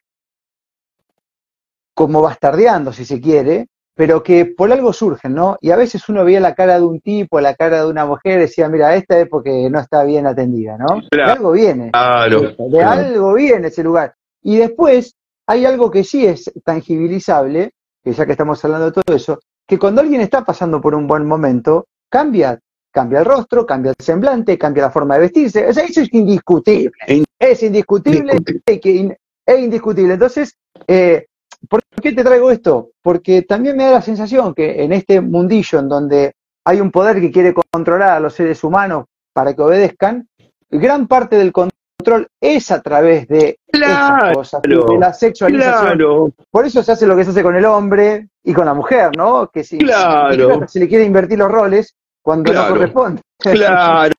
[1.98, 5.56] como bastardeando, si se quiere, pero que por algo surgen, ¿no?
[5.60, 8.38] Y a veces uno veía la cara de un tipo, la cara de una mujer,
[8.38, 11.00] y decía, mira, esta es porque no está bien atendida, ¿no?
[11.10, 11.90] de algo viene.
[11.90, 14.14] Claro, de, algo viene ese lugar.
[14.44, 15.16] Y después
[15.48, 17.72] hay algo que sí es tangibilizable,
[18.04, 21.08] que ya que estamos hablando de todo eso, que cuando alguien está pasando por un
[21.08, 22.60] buen momento, cambia,
[22.92, 25.66] cambia el rostro, cambia el semblante, cambia la forma de vestirse.
[25.66, 26.92] O sea, eso es indiscutible.
[27.40, 30.12] es indiscutible, es indiscutible.
[30.12, 30.56] Entonces,
[30.86, 31.26] eh,
[31.68, 32.90] ¿Por qué te traigo esto?
[33.02, 36.32] Porque también me da la sensación que en este mundillo en donde
[36.64, 40.28] hay un poder que quiere controlar a los seres humanos para que obedezcan,
[40.70, 46.34] gran parte del control es a través de esas cosas, de la sexualización.
[46.50, 49.16] Por eso se hace lo que se hace con el hombre y con la mujer,
[49.16, 49.48] ¿no?
[49.48, 53.22] Que si, se le quiere invertir los roles cuando no corresponde.
[53.38, 54.14] Claro.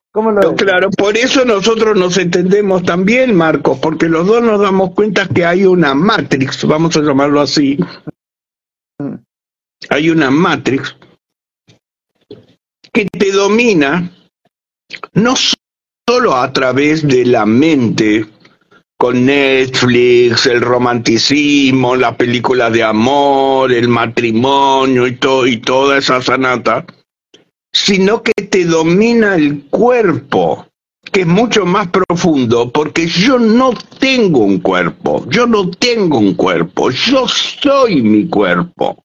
[0.56, 5.44] Claro, por eso nosotros nos entendemos también, Marcos, porque los dos nos damos cuenta que
[5.44, 7.78] hay una matrix, vamos a llamarlo así.
[9.88, 10.96] Hay una matrix
[12.92, 14.10] que te domina
[15.12, 15.34] no
[16.08, 18.26] solo a través de la mente,
[19.00, 26.20] con Netflix, el romanticismo, las películas de amor, el matrimonio y, todo, y toda esa
[26.20, 26.84] sanata,
[27.72, 30.66] sino que te domina el cuerpo,
[31.12, 36.34] que es mucho más profundo, porque yo no tengo un cuerpo, yo no tengo un
[36.34, 39.04] cuerpo, yo soy mi cuerpo.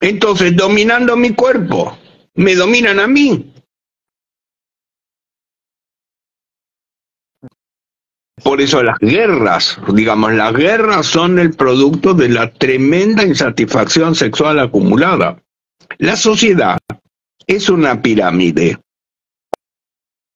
[0.00, 1.96] Entonces, dominando mi cuerpo,
[2.34, 3.52] me dominan a mí.
[8.44, 14.60] Por eso las guerras, digamos, las guerras son el producto de la tremenda insatisfacción sexual
[14.60, 15.42] acumulada.
[15.98, 16.78] La sociedad
[17.44, 18.78] es una pirámide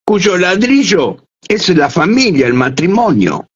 [0.05, 3.47] cuyo ladrillo es la familia, el matrimonio.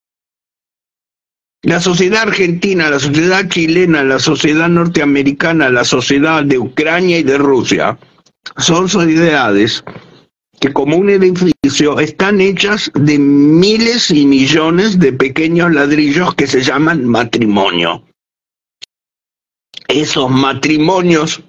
[1.62, 7.38] La sociedad argentina, la sociedad chilena, la sociedad norteamericana, la sociedad de Ucrania y de
[7.38, 7.98] Rusia
[8.56, 9.82] son sociedades
[10.60, 16.62] que como un edificio están hechas de miles y millones de pequeños ladrillos que se
[16.62, 18.04] llaman matrimonio.
[19.88, 21.42] Esos matrimonios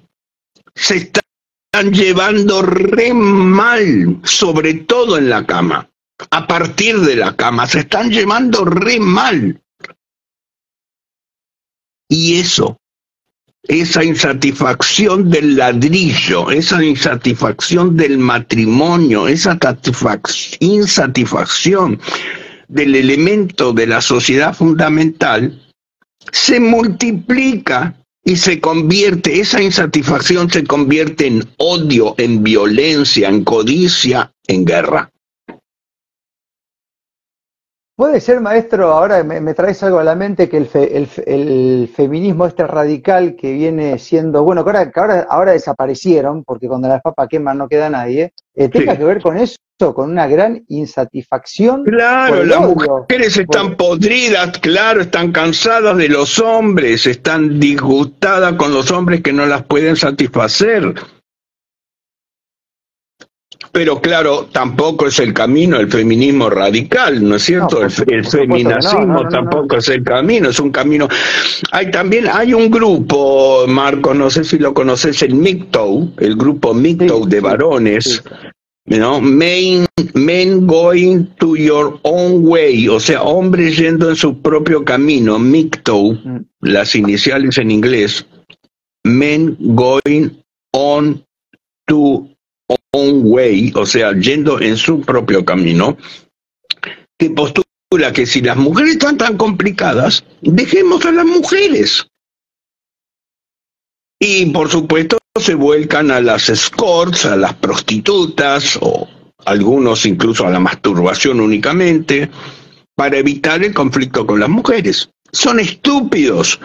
[0.78, 5.90] se están llevando re mal, sobre todo en la cama.
[6.30, 9.60] A partir de la cama, se están llevando re mal.
[12.08, 12.78] Y eso
[13.68, 19.58] esa insatisfacción del ladrillo, esa insatisfacción del matrimonio, esa
[20.60, 22.00] insatisfacción
[22.68, 25.60] del elemento de la sociedad fundamental,
[26.32, 34.32] se multiplica y se convierte, esa insatisfacción se convierte en odio, en violencia, en codicia,
[34.46, 35.10] en guerra.
[37.98, 43.34] Puede ser, maestro, ahora me, traes algo a la mente, que el, feminismo este radical
[43.34, 47.90] que viene siendo, bueno, que ahora, ahora, desaparecieron, porque cuando las papas queman no queda
[47.90, 49.56] nadie, eh, tenga que ver con eso,
[49.94, 51.84] con una gran insatisfacción.
[51.84, 58.90] Claro, las mujeres están podridas, claro, están cansadas de los hombres, están disgustadas con los
[58.90, 60.94] hombres que no las pueden satisfacer
[63.72, 67.82] pero claro, tampoco es el camino el feminismo radical, ¿no es cierto?
[67.82, 71.08] el, feminacismo tampoco es el camino, es un camino.
[71.72, 76.72] Hay también hay un grupo, Marco, no sé si lo conoces, el MGTOW, el grupo
[76.72, 78.22] MGTOW de varones,
[78.86, 79.20] ¿no?
[79.20, 85.38] Men, men going to your own way, o sea, hombres yendo en su propio camino,
[85.38, 86.44] MGTOW, mm.
[86.60, 88.24] las iniciales en inglés,
[89.04, 90.30] men going
[90.72, 91.24] on
[91.86, 92.28] to
[92.98, 95.96] own way, o sea, yendo en su propio camino,
[97.18, 102.06] que postula que si las mujeres están tan complicadas, dejemos a las mujeres.
[104.20, 109.08] Y por supuesto se vuelcan a las escorts, a las prostitutas o
[109.44, 112.28] algunos incluso a la masturbación únicamente
[112.94, 115.10] para evitar el conflicto con las mujeres.
[115.30, 116.58] Son estúpidos,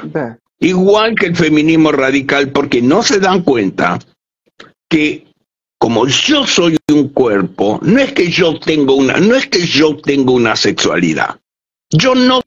[0.59, 3.99] igual que el feminismo radical, porque no se dan cuenta
[4.89, 5.27] que
[5.83, 9.97] como yo soy un cuerpo, no es que yo tengo una, no es que yo
[9.97, 11.41] tengo una sexualidad.
[11.89, 12.41] Yo no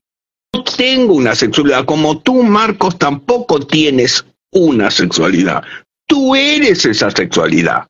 [0.78, 5.62] tengo una sexualidad, como tú, Marcos, tampoco tienes una sexualidad.
[6.06, 7.86] Tú eres esa sexualidad.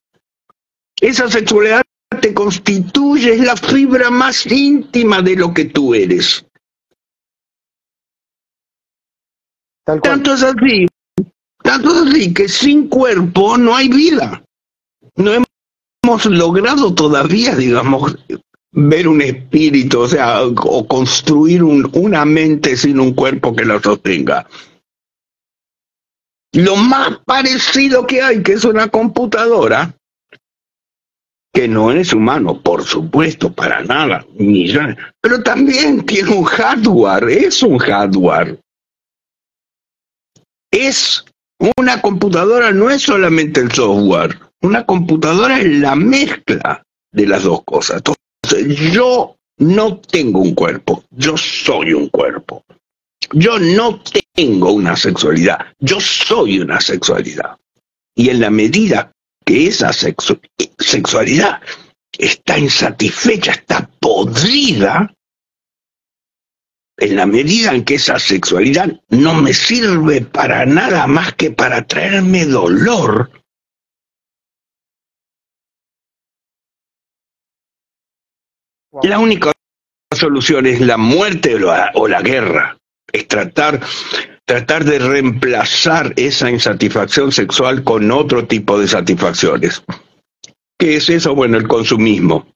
[1.00, 1.82] Esa sexualidad
[2.20, 6.44] te constituye, es la fibra más íntima de lo que tú eres.
[9.84, 10.88] Tanto es así,
[11.62, 14.42] tanto es así que sin cuerpo no hay vida
[15.16, 18.16] no hemos logrado todavía, digamos,
[18.72, 24.46] ver un espíritu, o sea, o construir una mente sin un cuerpo que la sostenga.
[26.52, 29.94] Lo más parecido que hay, que es una computadora,
[31.52, 34.26] que no es humano, por supuesto, para nada,
[35.22, 38.60] pero también tiene un hardware, es un hardware.
[40.70, 41.24] Es
[41.78, 44.38] una computadora, no es solamente el software.
[44.66, 47.98] Una computadora es la mezcla de las dos cosas.
[47.98, 52.64] Entonces, yo no tengo un cuerpo, yo soy un cuerpo.
[53.30, 54.02] Yo no
[54.34, 57.56] tengo una sexualidad, yo soy una sexualidad.
[58.16, 59.12] Y en la medida
[59.44, 61.60] que esa sexualidad
[62.18, 65.14] está insatisfecha, está podrida,
[66.98, 71.86] en la medida en que esa sexualidad no me sirve para nada más que para
[71.86, 73.30] traerme dolor,
[79.02, 79.52] La única
[80.14, 81.54] solución es la muerte
[81.94, 82.76] o la, guerra.
[83.12, 83.80] Es tratar,
[84.44, 89.82] tratar de reemplazar esa insatisfacción sexual con otro tipo de satisfacciones.
[90.78, 91.34] ¿Qué es eso?
[91.34, 92.46] Bueno, el consumismo.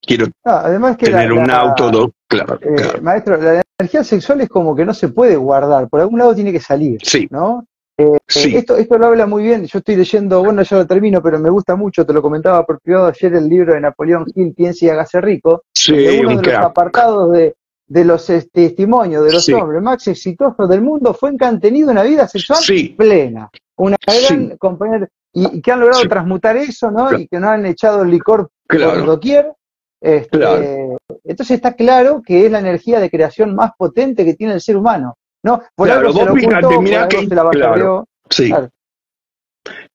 [0.00, 3.02] Quiero Ah, además que tener la- un la- auto, dos, claro, eh, claro.
[3.02, 6.52] Maestro, la energía sexual es como que no se puede guardar, por algún lado tiene
[6.52, 7.66] que salir, Sí, ¿no?
[7.98, 11.22] Eh, sí, esto, esto lo habla muy bien, yo estoy leyendo, bueno, ya lo termino,
[11.22, 14.52] pero me gusta mucho, te lo comentaba por privado ayer el libro de Napoleón Hill,
[14.54, 16.64] Piense y hágase rico, sí, donde uno un de los crack.
[16.64, 17.54] apartados de,
[17.86, 19.54] de los eh, testimonios de los Sí.
[19.54, 22.58] hombres más exitosos del mundo fue en que han tenido una vida sexual
[22.98, 27.08] plena, una gran compañera, y, y que han logrado transmutar eso, ¿no?
[27.08, 27.18] Claro.
[27.18, 29.04] Y que no han echado el licor por claro.
[29.06, 29.52] doquier.
[30.02, 30.98] Este, Claro.
[31.24, 34.76] Entonces está claro que es la energía de creación más potente que tiene el ser
[34.76, 35.16] humano.
[35.46, 35.62] ¿No?
[35.74, 37.16] Por Claro, algo vos fíjate, ocultó, mirá que-.
[38.28, 38.48] Sí.
[38.48, 38.70] Claro.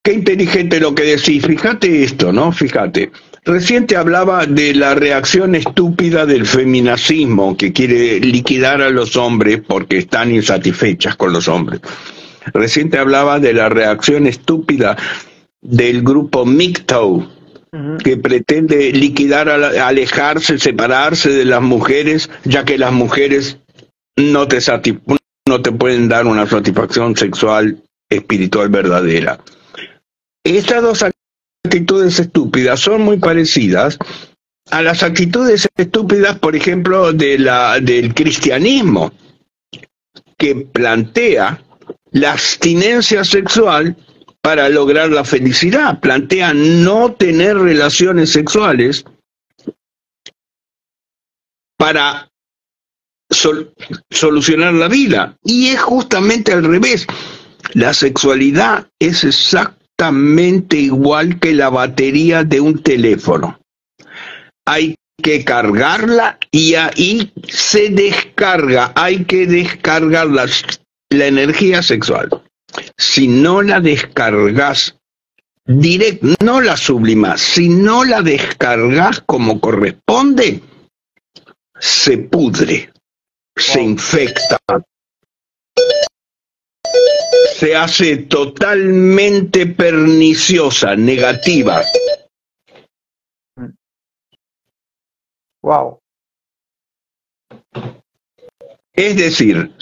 [0.04, 1.46] Qué inteligente lo que decís.
[1.46, 2.52] Fíjate esto, ¿no?
[2.52, 3.12] Fíjate.
[3.44, 9.62] Recién te hablaba de la reacción estúpida del feminacismo que quiere liquidar a los hombres
[9.68, 11.82] porque están insatisfechas con los hombres.
[12.54, 14.98] Recién te hablaba de la reacción estúpida
[15.62, 17.28] del grupo MGTOW
[18.04, 23.60] que pretende liquidar, alejarse, separarse de las mujeres, ya que las mujeres
[24.18, 25.00] no te, sati-
[25.48, 29.40] no te pueden dar una satisfacción sexual espiritual verdadera.
[30.44, 31.06] Estas dos
[31.64, 33.98] actitudes estúpidas son muy parecidas
[34.70, 39.12] a las actitudes estúpidas, por ejemplo, de la, del cristianismo,
[40.38, 41.64] que plantea
[42.12, 43.96] la abstinencia sexual
[44.42, 49.06] para lograr la felicidad, plantea no tener relaciones sexuales
[51.78, 52.31] para
[53.32, 53.74] sol-
[54.10, 55.36] solucionar la vida.
[55.44, 57.08] Y es justamente al revés.
[57.74, 63.60] La sexualidad es exactamente igual que la batería de un teléfono.
[64.66, 68.92] Hay que cargarla y ahí se descarga.
[68.96, 70.48] Hay que descargar la,
[71.10, 72.30] la energía sexual.
[72.98, 74.96] Si no la descargas
[75.66, 80.62] direct, no la sublimas, si no la descargas como corresponde,
[81.80, 82.92] se pudre,
[83.56, 84.58] se infecta,
[87.54, 91.84] se hace totalmente perniciosa, negativa.
[95.62, 96.00] Wow.
[98.94, 99.76] Es decir,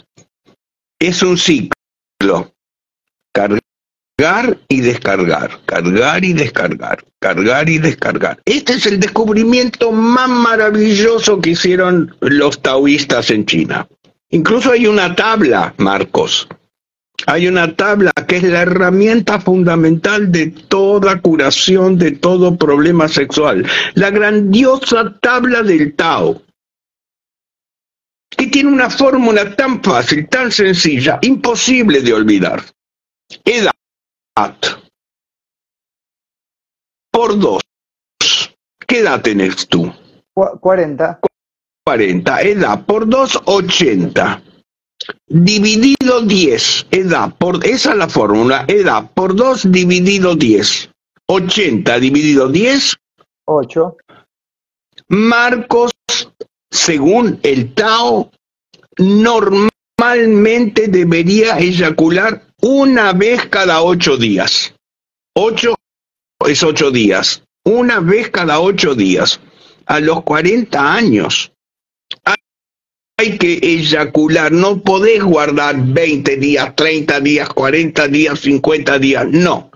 [0.99, 2.53] es un ciclo.
[4.19, 8.41] Cargar y descargar, cargar y descargar, cargar y descargar.
[8.43, 13.87] Este es el descubrimiento más maravilloso que hicieron los taoístas en China.
[14.29, 16.49] Incluso hay una tabla, Marcos.
[17.27, 23.65] Hay una tabla que es la herramienta fundamental de toda curación, de todo problema sexual.
[23.93, 26.41] La grandiosa tabla del Tao
[28.29, 32.61] que tiene una fórmula tan fácil, tan sencilla, imposible de olvidar.
[33.45, 33.71] Edad
[37.11, 37.61] por dos.
[38.87, 39.91] ¿Qué edad tenés tú?
[40.33, 41.19] Cu- 40.
[41.85, 42.41] 40.
[42.41, 44.41] Edad por dos, 80.
[45.27, 46.87] Dividido 10.
[46.91, 47.65] Edad por...
[47.65, 48.65] Esa es la fórmula.
[48.67, 50.89] Edad por dos dividido 10.
[51.27, 52.95] 80 dividido 10
[53.45, 53.97] 8.
[55.09, 55.91] Marcos,
[56.71, 58.29] según el Tao,
[58.97, 64.73] normalmente debería eyacular una vez cada ocho días.
[65.35, 65.75] Ocho
[66.45, 67.43] es ocho días.
[67.63, 69.39] Una vez cada ocho días.
[69.85, 71.51] A los 40 años.
[73.17, 74.51] Hay que eyacular.
[74.51, 79.27] No podés guardar 20 días, 30 días, 40 días, 50 días.
[79.29, 79.71] No.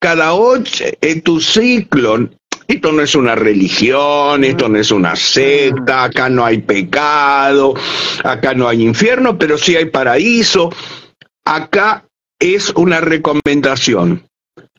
[0.00, 2.28] Cada ocho, en tu ciclo,
[2.66, 7.74] esto no es una religión, esto no es una secta, acá no hay pecado,
[8.24, 10.70] acá no hay infierno, pero sí hay paraíso.
[11.44, 12.04] Acá
[12.42, 14.26] es una recomendación.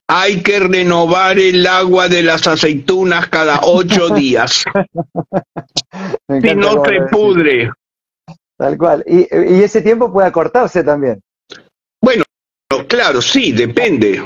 [0.08, 4.66] Hay que renovar el agua de las aceitunas cada ocho días,
[6.42, 7.72] si no se pudre.
[8.58, 9.04] Tal cual.
[9.08, 11.22] Y, y ese tiempo puede acortarse también.
[12.02, 12.24] Bueno,
[12.88, 14.22] claro, sí, depende.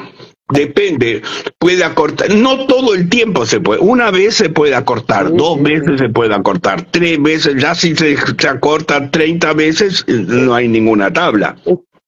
[0.50, 1.22] Depende,
[1.60, 5.58] puede acortar, no todo el tiempo se puede, una vez se puede acortar, Sí, dos
[5.58, 10.56] sí, veces se puede acortar, tres veces, ya si se, se acorta 30 veces, no
[10.56, 11.58] hay ninguna tabla.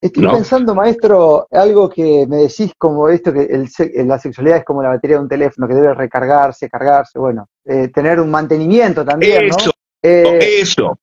[0.02, 0.32] Estoy ¿No?
[0.32, 3.68] pensando, maestro, algo que me decís como esto, que el
[4.08, 7.90] la sexualidad es como la batería de un teléfono, que debe recargarse, cargarse, bueno, eh,
[7.90, 9.58] tener un mantenimiento también, ¿no?
[9.58, 9.72] Eso,
[10.02, 10.98] Eh, eso,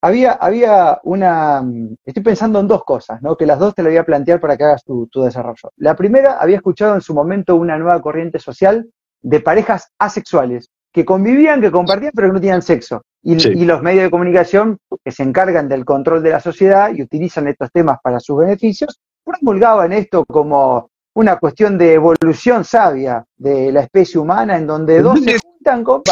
[0.00, 1.62] había, había una,
[2.04, 3.36] estoy pensando en dos cosas, ¿no?
[3.36, 5.70] Que las dos te las voy a plantear para que hagas tu, tu desarrollo.
[5.76, 8.88] La primera, había escuchado en su momento una nueva corriente social
[9.20, 13.02] de parejas asexuales, que convivían, que compartían, pero que no tenían sexo.
[13.22, 13.50] Y, Sí.
[13.54, 17.46] y los medios de comunicación que se encargan del control de la sociedad y utilizan
[17.46, 23.82] estos temas para sus beneficios, promulgaban esto como una cuestión de evolución sabia de la
[23.82, 26.02] especie humana en donde dos se juntan con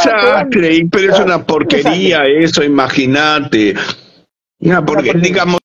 [0.91, 3.75] pero es una porquería eso, imagínate.
[4.87, 5.59] porque, digamos,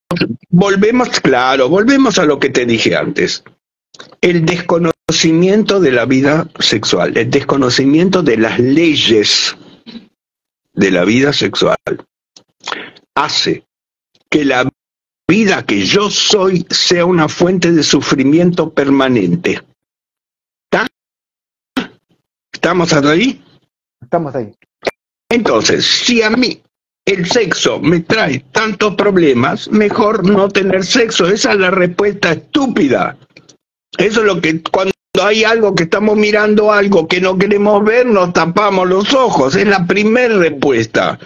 [0.50, 3.44] volvemos, claro, volvemos a lo que te dije antes.
[4.22, 9.56] El desconocimiento de la vida sexual, el desconocimiento de las leyes
[10.76, 11.78] de la vida sexual,
[13.16, 13.66] hace
[14.30, 14.70] que la
[15.28, 19.62] vida que yo soy sea una fuente de sufrimiento permanente.
[22.52, 23.44] ¿Estamos ahí?
[24.02, 24.52] Estamos ahí.
[25.30, 26.62] Entonces, si a mí
[27.06, 31.28] el sexo me trae tantos problemas, mejor no tener sexo.
[31.28, 33.18] Esa es la respuesta estúpida.
[33.98, 38.06] Eso es lo que cuando hay algo que estamos mirando algo que no queremos ver,
[38.06, 39.56] nos tapamos los ojos.
[39.56, 41.20] Es la primera respuesta.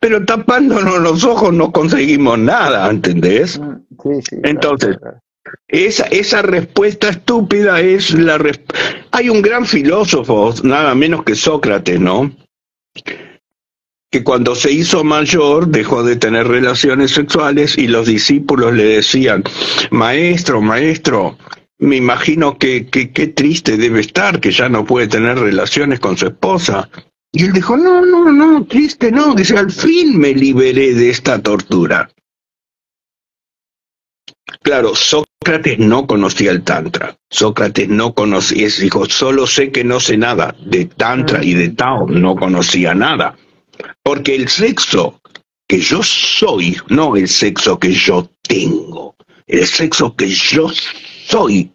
[0.00, 3.58] Pero tapándonos los ojos no conseguimos nada, ¿entendés?
[3.58, 4.96] Mm, sí, sí, Entonces,
[5.68, 8.40] esa, esa respuesta estúpida es la...
[9.12, 12.32] Hay un gran filósofo, nada menos que Sócrates, ¿no?
[14.10, 19.42] que cuando se hizo mayor dejó de tener relaciones sexuales y los discípulos le decían,
[19.90, 21.36] maestro, maestro,
[21.78, 26.26] me imagino que qué triste debe estar que ya no puede tener relaciones con su
[26.26, 26.88] esposa.
[27.32, 31.42] Y él dijo, no, no, no, triste no, dice, al fin me liberé de esta
[31.42, 32.08] tortura.
[34.62, 37.16] Claro, Sócrates no conocía el Tantra.
[37.30, 40.56] Sócrates no conocía, dijo, solo sé que no sé nada.
[40.64, 43.36] De Tantra y de Tao no conocía nada.
[44.02, 45.20] Porque el sexo
[45.68, 49.16] que yo soy, no el sexo que yo tengo,
[49.46, 50.70] el sexo que yo
[51.26, 51.72] soy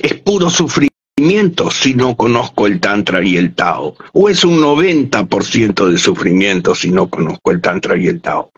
[0.00, 3.96] es puro sufrimiento si no conozco el Tantra y el Tao.
[4.12, 8.50] O es un 90% de sufrimiento si no conozco el Tantra y el Tao.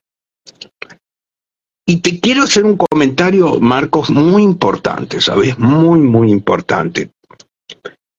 [1.85, 5.59] Y te quiero hacer un comentario, Marcos, muy importante, ¿sabes?
[5.59, 7.11] Muy, muy importante.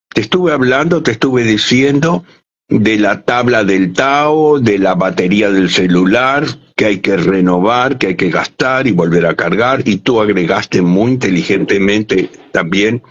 [0.10, 2.26] Te estuve hablando, te estuve diciendo
[2.70, 6.46] de la tabla del Tao, de la batería del celular,
[6.76, 10.82] que hay que renovar, que hay que gastar y volver a cargar, y tú agregaste
[10.82, 13.04] muy inteligentemente también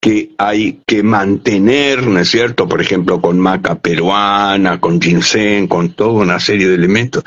[0.00, 2.68] que hay que mantener, ¿no es cierto?
[2.68, 7.22] Por ejemplo, con maca peruana, con ginseng, con toda una serie de elementos.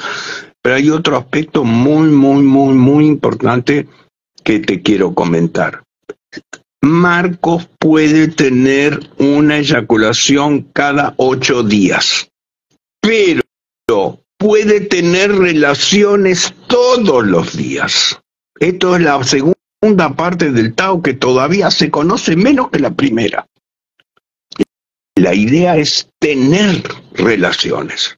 [0.62, 3.88] Pero hay otro aspecto muy, muy, muy, muy importante
[4.44, 5.84] que te quiero comentar.
[6.86, 12.30] Marcos puede tener una eyaculación cada ocho días,
[13.02, 18.22] pero puede tener relaciones todos los días.
[18.60, 23.48] Esto es la segunda parte del Tao que todavía se conoce menos que la primera.
[25.16, 26.84] La idea es tener
[27.14, 28.16] relaciones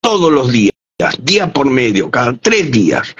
[0.00, 0.72] todos los días,
[1.18, 3.16] día por medio, cada tres días.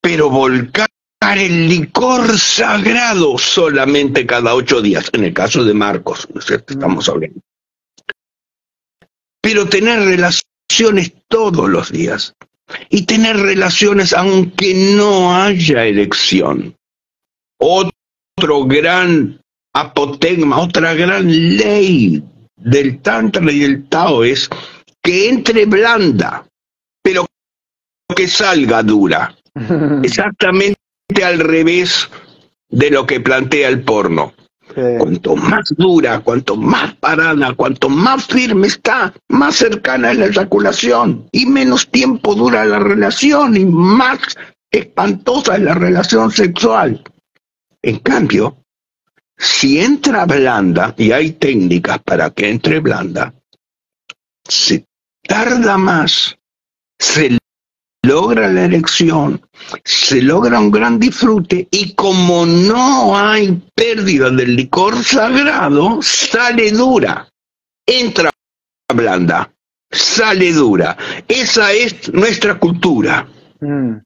[0.00, 0.88] Pero volcar
[1.30, 6.72] el licor sagrado solamente cada ocho días, en el caso de Marcos, ¿no es cierto?
[6.72, 7.40] Estamos hablando.
[9.40, 12.34] Pero tener relaciones todos los días
[12.88, 16.74] y tener relaciones aunque no haya elección.
[17.58, 19.40] Otro gran
[19.74, 22.22] apotegma, otra gran ley
[22.56, 24.48] del Tantra y del Tao es
[25.02, 26.46] que entre blanda,
[27.02, 27.26] pero
[28.14, 29.36] que salga dura.
[30.02, 30.81] Exactamente
[31.20, 32.08] al revés
[32.68, 34.32] de lo que plantea el porno.
[34.74, 41.28] Cuanto más dura, cuanto más parada, cuanto más firme está, más cercana es la eyaculación
[41.30, 44.18] y menos tiempo dura la relación y más
[44.70, 47.04] espantosa es la relación sexual.
[47.82, 48.56] En cambio,
[49.36, 53.34] si entra blanda, y hay técnicas para que entre blanda,
[54.48, 54.86] se
[55.26, 56.38] tarda más,
[56.98, 57.38] se
[58.02, 59.40] logra la elección,
[59.84, 67.28] se logra un gran disfrute y como no hay pérdida del licor sagrado, sale dura,
[67.86, 68.30] entra
[68.94, 69.52] blanda,
[69.90, 70.96] sale dura.
[71.28, 73.26] Esa es nuestra cultura.
[73.60, 73.96] Mm.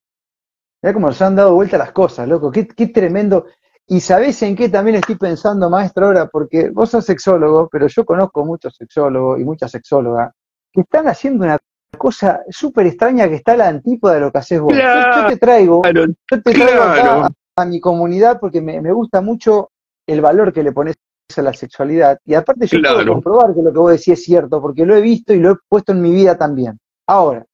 [0.83, 3.47] Mira cómo se han dado vuelta las cosas, loco, qué, qué tremendo.
[3.89, 8.05] Y sabés en qué también estoy pensando, maestro, ahora, porque vos sos sexólogo, pero yo
[8.05, 10.33] conozco muchos sexólogos y muchas sexólogas
[10.73, 11.59] que están haciendo una
[11.97, 14.75] cosa súper extraña que está a la antípoda de lo que haces vos.
[14.75, 19.71] yo, te traigo, yo te traigo acá a, mi comunidad porque me, gusta mucho
[20.07, 20.97] el valor que le pones
[21.37, 22.19] a la sexualidad.
[22.25, 25.01] Y aparte yo puedo comprobar que lo que vos decís es cierto, porque lo he
[25.01, 26.79] visto y lo he puesto en mi vida también.
[27.09, 27.45] Ahora,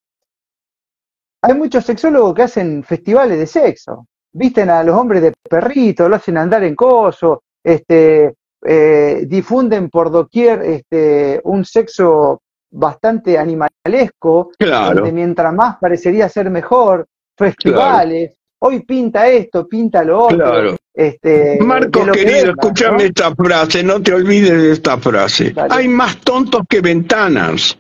[1.43, 4.07] hay muchos sexólogos que hacen festivales de sexo.
[4.33, 8.35] Visten a los hombres de perrito, lo hacen andar en coso, este,
[8.65, 12.43] eh, difunden por doquier este, un sexo
[12.73, 17.07] bastante animalesco, donde mientras más parecería ser mejor,
[17.37, 20.77] festivales, hoy pinta esto, pinta lo otro.
[20.95, 25.55] Este, Marco, querido, escúchame esta frase, no te olvides de esta frase.
[25.71, 27.77] Hay más tontos que ventanas.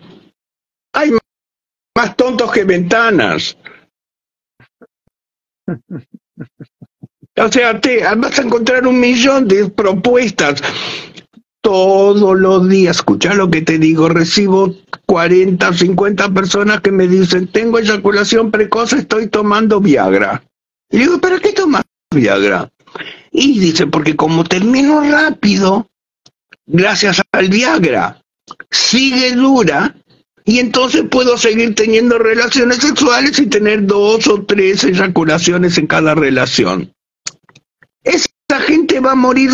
[0.94, 1.12] Hay
[1.96, 3.56] más tontos que ventanas.
[7.38, 10.62] O sea, te, vas a encontrar un millón de propuestas
[11.62, 12.96] todos los días.
[12.96, 14.74] Escucha lo que te digo, recibo
[15.06, 20.42] 40, 50 personas que me dicen, tengo eyaculación precoz, estoy tomando Viagra.
[20.90, 22.70] Y digo, ¿para qué tomas Viagra?
[23.30, 25.88] Y dice, porque como termino rápido,
[26.66, 28.22] gracias al Viagra,
[28.70, 29.94] sigue dura,
[30.44, 36.14] y entonces puedo seguir teniendo relaciones sexuales y tener dos o tres eyaculaciones en cada
[36.14, 36.92] relación.
[38.02, 38.28] Esa
[38.66, 39.50] gente va a morir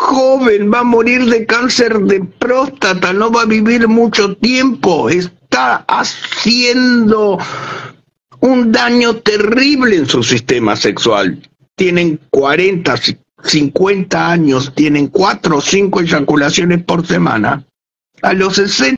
[0.00, 5.84] joven, va a morir de cáncer de próstata, no va a vivir mucho tiempo, está
[5.88, 7.38] haciendo
[8.40, 11.38] un daño terrible en su sistema sexual.
[11.76, 12.94] Tienen 40,
[13.44, 17.64] 50 años, tienen 4 o 5 eyaculaciones por semana.
[18.22, 18.96] A los 60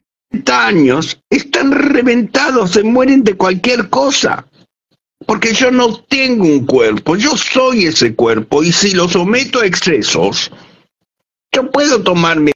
[0.51, 4.47] años están reventados, se mueren de cualquier cosa.
[5.27, 9.67] Porque yo no tengo un cuerpo, yo soy ese cuerpo y si lo someto a
[9.67, 10.51] excesos,
[11.55, 12.53] yo puedo tomarme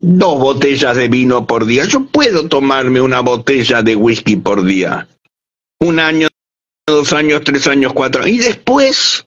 [0.00, 5.08] dos botellas de vino por día, yo puedo tomarme una botella de whisky por día.
[5.80, 6.28] Un año,
[6.86, 8.26] dos años, tres años, cuatro.
[8.26, 9.24] Y después,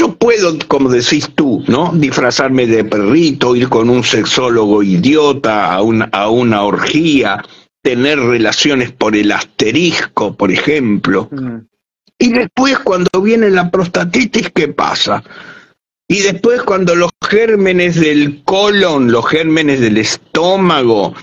[0.00, 1.92] yo puedo, como decís tú, ¿no?
[1.94, 7.44] Disfrazarme de perrito, ir con un sexólogo idiota a una, a una orgía,
[7.82, 11.28] tener relaciones por el asterisco, por ejemplo.
[11.30, 11.58] Mm.
[12.18, 15.22] Y después cuando viene la prostatitis, ¿qué pasa?
[16.08, 21.14] Y después cuando los gérmenes del colon, los gérmenes del estómago,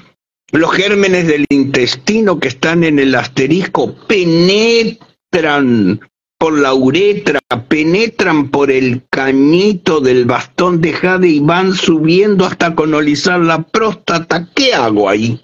[0.52, 6.02] los gérmenes del intestino que están en el asterisco penetran
[6.38, 12.76] por la uretra, penetran por el cañito del bastón de jade y van subiendo hasta
[12.76, 14.50] colonizar la próstata.
[14.54, 15.42] ¿Qué hago ahí?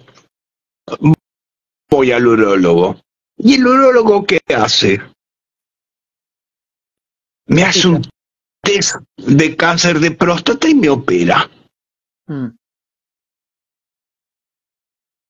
[1.90, 3.00] voy al urólogo.
[3.36, 5.00] ¿Y el urólogo qué hace?
[7.46, 8.02] Me hace un
[8.62, 11.50] test de cáncer de próstata y me opera.
[12.26, 12.48] Mm.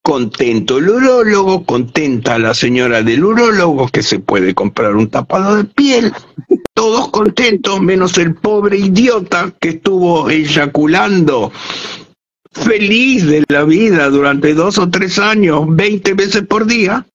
[0.02, 5.64] Contento el urólogo, contenta la señora del urólogo que se puede comprar un tapado de
[5.64, 6.12] piel.
[6.74, 11.52] Todos contentos, menos el pobre idiota que estuvo eyaculando
[12.52, 17.06] feliz de la vida durante dos o tres años, 20 veces por día,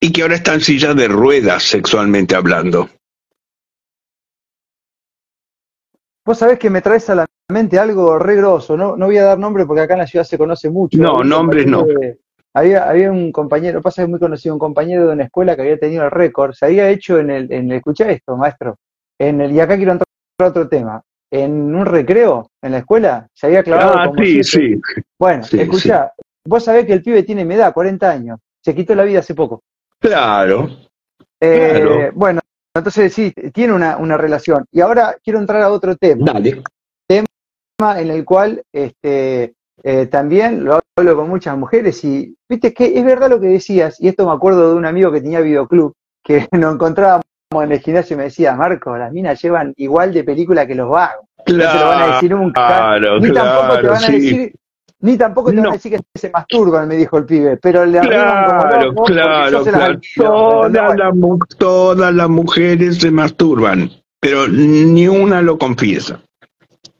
[0.00, 2.88] y que ahora está en silla de ruedas sexualmente hablando.
[6.24, 9.24] Vos sabés que me traes a la mente algo re grosso, no, no voy a
[9.24, 10.98] dar nombre porque acá en la ciudad se conoce mucho.
[10.98, 11.84] No, nombres no.
[12.54, 15.62] había, había un compañero, pasa que es muy conocido, un compañero de una escuela que
[15.62, 18.76] había tenido el récord, se había hecho en el, en el, escucha esto, maestro,
[19.18, 20.06] en el, y acá quiero entrar
[20.38, 23.94] a otro tema, en un recreo en la escuela, se había clavado.
[23.96, 24.80] Ah, sí, sí.
[25.18, 26.12] Bueno, escucha,
[26.46, 29.34] vos sabés que el pibe tiene mi edad, 40 años, se quitó la vida hace
[29.34, 29.62] poco.
[29.98, 30.68] Claro.
[31.40, 32.40] Eh, bueno,
[32.74, 34.64] entonces sí, tiene una, una, relación.
[34.72, 36.32] Y ahora quiero entrar a otro tema.
[36.32, 36.62] Dale.
[37.06, 42.96] Tema en el cual este, eh, también lo hablo con muchas mujeres y, viste, que
[42.96, 45.94] es verdad lo que decías, y esto me acuerdo de un amigo que tenía videoclub,
[46.22, 50.24] que nos encontrábamos en el gimnasio y me decía, Marco, las minas llevan igual de
[50.24, 51.26] película que los vagos.
[51.44, 52.98] Claro, no te lo van a decir nunca.
[53.20, 54.54] ni tampoco te van a decir,
[55.02, 57.98] ni tampoco te van a decir que se masturban, me dijo el pibe, pero le
[58.00, 61.38] claro, como claro, claro.
[61.58, 63.90] todas las mujeres se masturban,
[64.20, 66.20] pero ni una lo confiesa.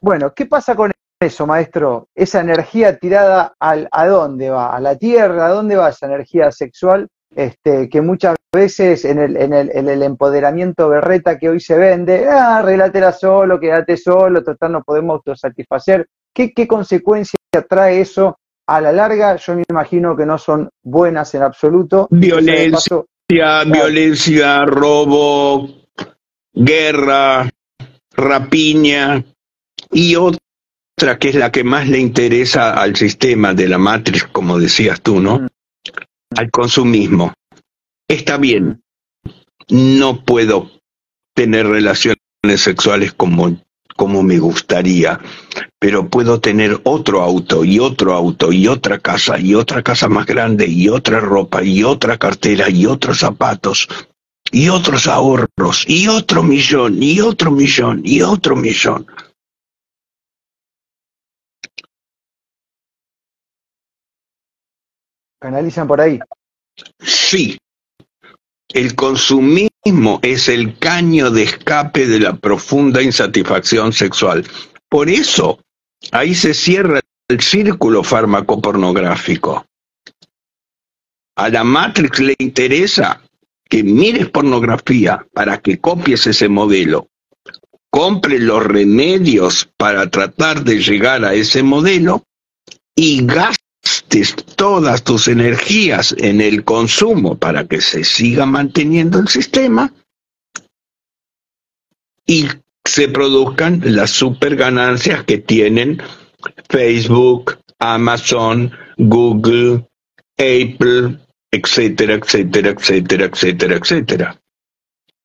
[0.00, 0.90] Bueno, ¿qué pasa con
[1.20, 2.08] eso, maestro?
[2.12, 6.50] Esa energía tirada al, a dónde va, a la tierra, ¿a dónde va esa energía
[6.50, 7.06] sexual?
[7.34, 11.78] Este, que muchas veces en el, en, el, en el empoderamiento berreta que hoy se
[11.78, 12.62] vende, ah,
[13.18, 16.08] solo, quédate solo, total no podemos autosatisfacer.
[16.34, 19.36] ¿Qué, ¿Qué consecuencia trae eso a la larga?
[19.36, 22.08] Yo me imagino que no son buenas en absoluto.
[22.10, 25.68] Violencia, violencia, robo,
[26.54, 27.50] guerra,
[28.14, 29.22] rapiña
[29.90, 34.58] y otra que es la que más le interesa al sistema de la matriz, como
[34.58, 35.40] decías tú, ¿no?
[35.40, 35.48] Mm.
[36.36, 37.34] Al consumismo
[38.08, 38.82] está bien,
[39.68, 40.70] no puedo
[41.34, 42.18] tener relaciones
[42.56, 43.56] sexuales como,
[43.96, 45.20] como me gustaría,
[45.78, 50.26] pero puedo tener otro auto y otro auto y otra casa y otra casa más
[50.26, 53.88] grande y otra ropa y otra cartera y otros zapatos
[54.50, 59.06] y otros ahorros y otro millón y otro millón y otro millón.
[65.40, 66.20] Canalizan por ahí.
[67.00, 67.58] Sí,
[68.68, 69.71] el consumismo
[70.22, 74.44] es el caño de escape de la profunda insatisfacción sexual.
[74.88, 75.58] Por eso,
[76.12, 79.66] ahí se cierra el círculo farmacopornográfico.
[81.36, 83.22] A la Matrix le interesa
[83.68, 87.08] que mires pornografía para que copies ese modelo,
[87.90, 92.22] compres los remedios para tratar de llegar a ese modelo
[92.94, 93.22] y
[94.12, 99.92] gastes todas tus energías en el consumo para que se siga manteniendo el sistema
[102.26, 102.46] y
[102.84, 106.02] se produzcan las super ganancias que tienen
[106.68, 109.88] Facebook, Amazon, Google,
[110.36, 111.18] Apple,
[111.50, 114.38] etcétera, etcétera, etcétera, etcétera, etcétera.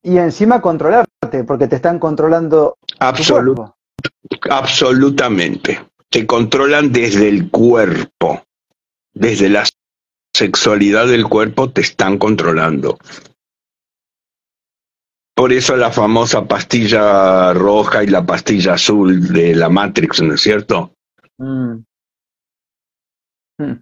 [0.04, 2.78] Y encima controlarte, porque te están controlando.
[4.50, 5.86] absolutamente.
[6.10, 8.47] Te controlan desde el cuerpo,
[9.20, 9.64] desde la
[10.36, 12.98] sexualidad del cuerpo te están controlando.
[15.36, 20.42] Por eso la famosa pastilla roja y la pastilla azul de la Matrix, ¿no es
[20.42, 20.94] cierto?
[21.38, 21.84] Mm.
[23.60, 23.74] Mm.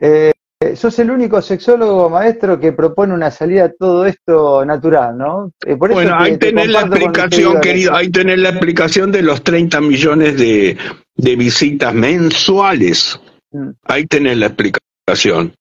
[0.00, 0.32] Eh,
[0.74, 5.52] sos el único sexólogo maestro que propone una salida a todo esto natural, ¿no?
[5.66, 10.38] Eh, bueno, ahí tenés la explicación, querido, ahí tenés la explicación de los 30 millones
[10.38, 10.76] de,
[11.16, 13.20] de visitas mensuales.
[13.54, 13.70] Mm.
[13.84, 15.54] Ahí tenés la explicación.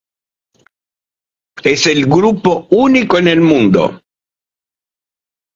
[1.64, 4.04] Es el grupo único en el mundo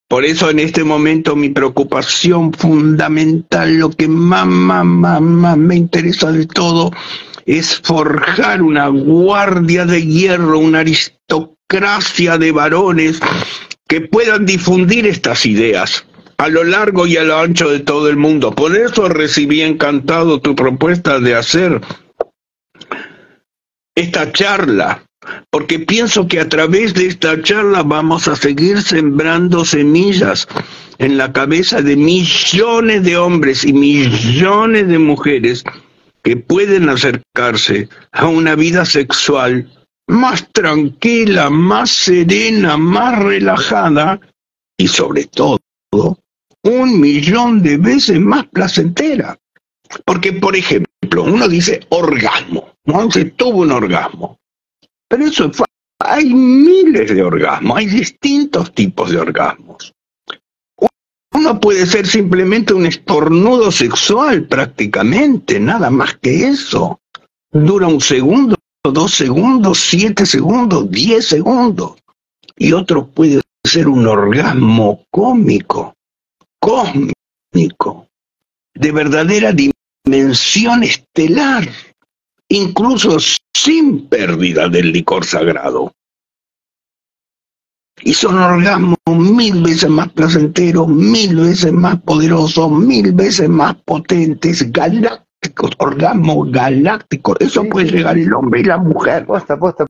[0.10, 5.76] por eso en este momento mi preocupación fundamental, lo que más, más, más, más me
[5.76, 6.92] interesa de todo,
[7.46, 13.20] es forjar una guardia de hierro, una aristocracia de varones
[13.86, 16.06] que puedan difundir estas ideas
[16.38, 18.52] a lo largo y a lo ancho de todo el mundo.
[18.56, 21.82] Por eso recibí encantado tu propuesta de hacer
[23.98, 25.04] esta charla
[25.50, 30.48] porque pienso que a través de esta charla vamos a seguir sembrando semillas
[31.00, 35.64] en la cabeza de millones de hombres y millones de mujeres
[36.24, 39.70] que pueden acercarse a una vida sexual
[40.08, 44.20] más tranquila, más serena, más relajada
[44.78, 45.58] y sobre todo
[46.64, 49.38] un millón de veces más placentera.
[50.06, 53.10] Porque, por ejemplo, uno dice orgasmo, ¿no?
[53.12, 54.38] Se tuvo un orgasmo.
[55.08, 55.52] Pero eso
[56.00, 59.94] hay miles de orgasmos, hay distintos tipos de orgasmos.
[61.34, 67.00] Uno puede ser simplemente un estornudo sexual prácticamente, nada más que eso.
[67.52, 71.98] Dura un segundo, dos segundos, siete segundos, diez segundos.
[72.58, 75.96] Y otro puede ser un orgasmo cómico,
[76.60, 78.08] cósmico,
[78.74, 79.77] de verdadera dimensión
[80.14, 81.68] estelar
[82.50, 83.18] incluso
[83.54, 85.92] sin pérdida del licor sagrado.
[88.02, 94.72] Y son orgasmos mil veces más placenteros, mil veces más poderosos, mil veces más potentes,
[94.72, 97.38] galácticos, orgasmos galácticos.
[97.40, 99.26] Eso puede llegar el hombre y la mujer.
[99.26, 99.86] Posta, posta,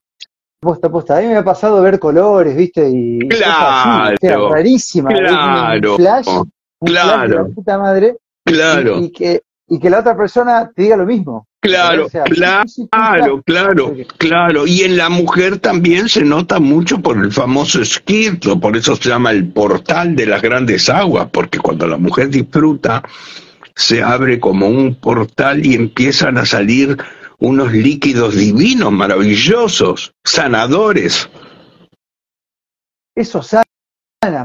[0.61, 1.17] posta, posta.
[1.17, 2.89] A mí me ha pasado ver colores, ¿viste?
[2.89, 5.09] Y claro, rarísima.
[5.09, 7.09] Claro, un flash, un claro.
[7.09, 8.15] Flash de la puta madre.
[8.45, 8.99] Claro.
[9.01, 11.47] y, que, y que la otra persona te diga lo mismo.
[11.59, 14.67] Claro, claro, claro, claro.
[14.67, 19.09] Y en la mujer también se nota mucho por el famoso esquirto, por eso se
[19.09, 23.03] llama el portal de las grandes aguas, porque cuando la mujer disfruta,
[23.75, 26.97] se abre como un portal y empiezan a salir
[27.39, 31.29] unos líquidos divinos, maravillosos, sanadores.
[33.15, 33.65] Eso sana,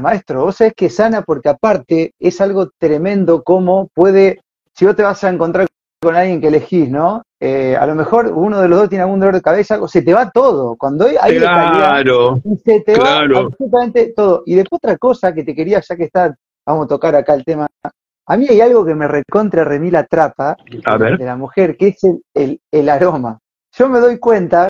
[0.01, 0.45] maestro.
[0.45, 4.41] Vos sabés que sana porque aparte es algo tremendo como puede,
[4.73, 5.67] si vos te vas a encontrar
[6.01, 7.23] con alguien que elegís, ¿no?
[7.39, 10.01] Eh, a lo mejor uno de los dos tiene algún dolor de cabeza, o se
[10.01, 10.75] te va todo.
[10.75, 14.43] Cuando hay claro, se te va absolutamente todo.
[14.45, 17.45] Y después otra cosa que te quería, ya que está, vamos a tocar acá el
[17.45, 17.67] tema.
[18.25, 22.03] A mí hay algo que me recontra remila trapa de la mujer, que es
[22.33, 23.39] el, el aroma.
[23.77, 24.67] Yo me doy cuenta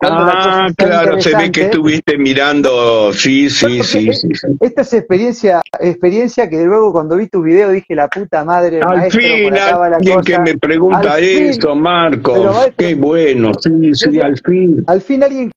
[0.00, 4.28] Ah, claro, se ve que estuviste mirando, sí, sí, sí, sí,
[4.60, 8.80] Esta es experiencia, experiencia que luego cuando vi tu video dije la puta madre.
[8.80, 14.82] Al fin, alguien que me pregunta esto, Marcos, qué bueno, sí, sí, al fin.
[14.86, 15.52] Al fin alguien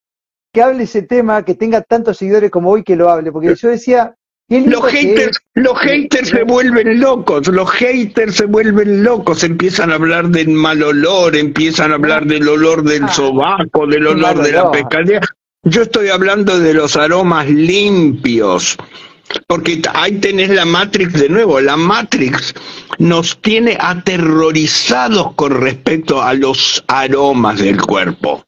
[0.51, 3.69] que hable ese tema, que tenga tantos seguidores como hoy que lo hable, porque yo
[3.69, 4.13] decía,
[4.50, 10.30] los haters, los haters se vuelven locos, los haters se vuelven locos, empiezan a hablar
[10.30, 13.10] del mal olor, empiezan a hablar del olor del ah.
[13.10, 15.20] sobaco, del olor de la pescadilla.
[15.64, 18.78] Yo estoy hablando de los aromas limpios,
[19.48, 22.54] porque ahí tenés la Matrix de nuevo, la Matrix
[23.00, 28.45] nos tiene aterrorizados con respecto a los aromas del cuerpo.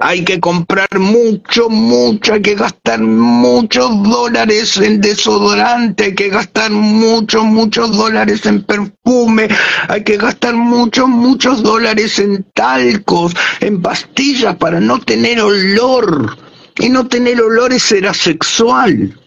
[0.00, 6.70] Hay que comprar mucho, mucho, hay que gastar muchos dólares en desodorante, hay que gastar
[6.70, 9.48] muchos, muchos dólares en perfume,
[9.88, 16.36] hay que gastar muchos, muchos dólares en talcos, en pastillas para no tener olor.
[16.78, 19.18] Y no tener olores será sexual.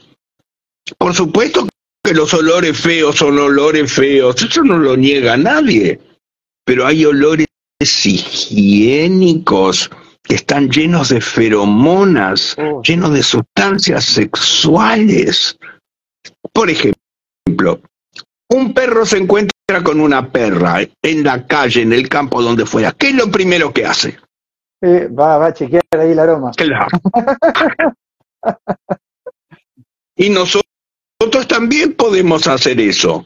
[0.98, 1.68] Por supuesto
[2.04, 6.00] que los olores feos son olores feos, eso no lo niega nadie.
[6.66, 7.48] Pero hay olores
[7.82, 9.92] higiénicos
[10.24, 12.82] que están llenos de feromonas, oh.
[12.82, 15.58] llenos de sustancias sexuales.
[16.54, 17.82] Por ejemplo,
[18.50, 22.92] un perro se encuentra con una perra en la calle, en el campo, donde fuera.
[22.94, 24.18] ¿Qué es lo primero que hace?
[24.82, 26.52] Eh, va, va a chequear ahí el aroma.
[26.56, 26.88] Claro.
[30.16, 33.26] y nosotros también podemos hacer eso.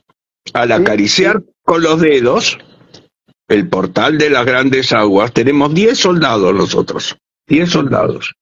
[0.54, 2.58] Al acariciar con los dedos,
[3.48, 7.18] el portal de las grandes aguas, tenemos 10 soldados nosotros,
[7.48, 8.34] 10 soldados.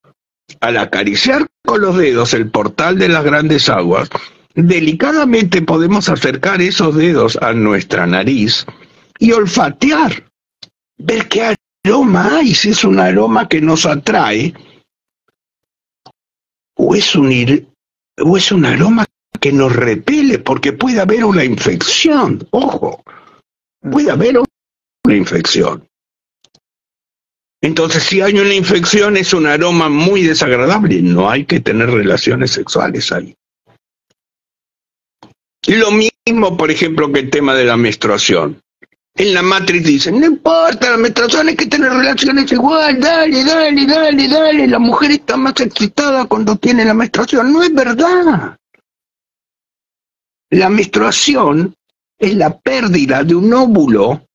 [0.61, 4.09] Al acariciar con los dedos el portal de las grandes aguas,
[4.53, 8.65] delicadamente podemos acercar esos dedos a nuestra nariz
[9.19, 10.29] y olfatear,
[10.97, 14.53] ver qué aroma hay, si es un aroma que nos atrae
[16.77, 17.67] o es un,
[18.23, 19.05] o es un aroma
[19.39, 23.03] que nos repele, porque puede haber una infección, ojo,
[23.81, 24.39] puede haber
[25.05, 25.87] una infección.
[27.61, 31.01] Entonces, si hay una infección, es un aroma muy desagradable.
[31.01, 33.35] No hay que tener relaciones sexuales ahí.
[35.67, 38.61] Lo mismo, por ejemplo, que el tema de la menstruación.
[39.17, 43.85] En la matriz dicen, no importa, la menstruación hay que tener relaciones igual, dale, dale,
[43.85, 44.67] dale, dale.
[44.67, 47.51] La mujer está más excitada cuando tiene la menstruación.
[47.51, 48.57] No es verdad.
[50.51, 51.73] La menstruación
[52.19, 54.27] es la pérdida de un óvulo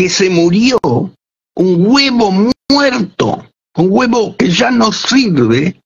[0.00, 2.32] que se murió, un huevo
[2.70, 3.44] muerto,
[3.76, 5.78] un huevo que ya no sirve,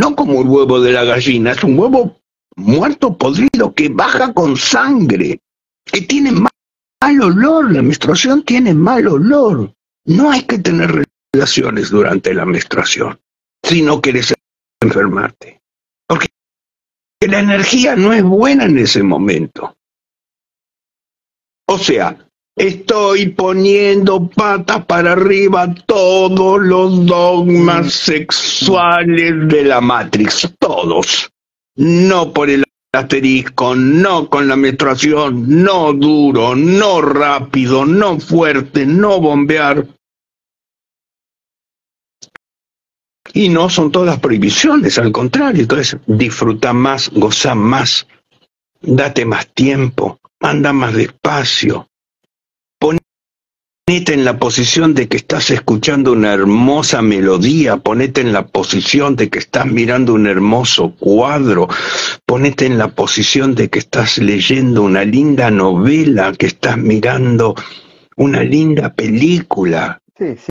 [0.00, 2.20] no como el huevo de la gallina, es un huevo
[2.54, 5.40] muerto, podrido, que baja con sangre,
[5.84, 9.74] que tiene mal olor, la menstruación tiene mal olor.
[10.04, 13.18] No hay que tener relaciones durante la menstruación
[13.64, 14.32] si no quieres
[14.80, 15.60] enfermarte.
[16.06, 16.28] Porque
[17.22, 19.74] la energía no es buena en ese momento.
[21.66, 22.27] O sea,
[22.58, 27.90] Estoy poniendo patas para arriba todos los dogmas mm.
[27.90, 31.30] sexuales de la Matrix, todos.
[31.76, 39.20] No por el asterisco, no con la menstruación, no duro, no rápido, no fuerte, no
[39.20, 39.86] bombear.
[43.34, 48.08] Y no son todas prohibiciones, al contrario, entonces disfruta más, goza más,
[48.80, 51.87] date más tiempo, anda más despacio,
[52.78, 59.16] Ponete en la posición de que estás escuchando una hermosa melodía, ponete en la posición
[59.16, 61.68] de que estás mirando un hermoso cuadro,
[62.26, 67.54] ponete en la posición de que estás leyendo una linda novela, que estás mirando
[68.16, 69.98] una linda película.
[70.18, 70.50] Sí, sí.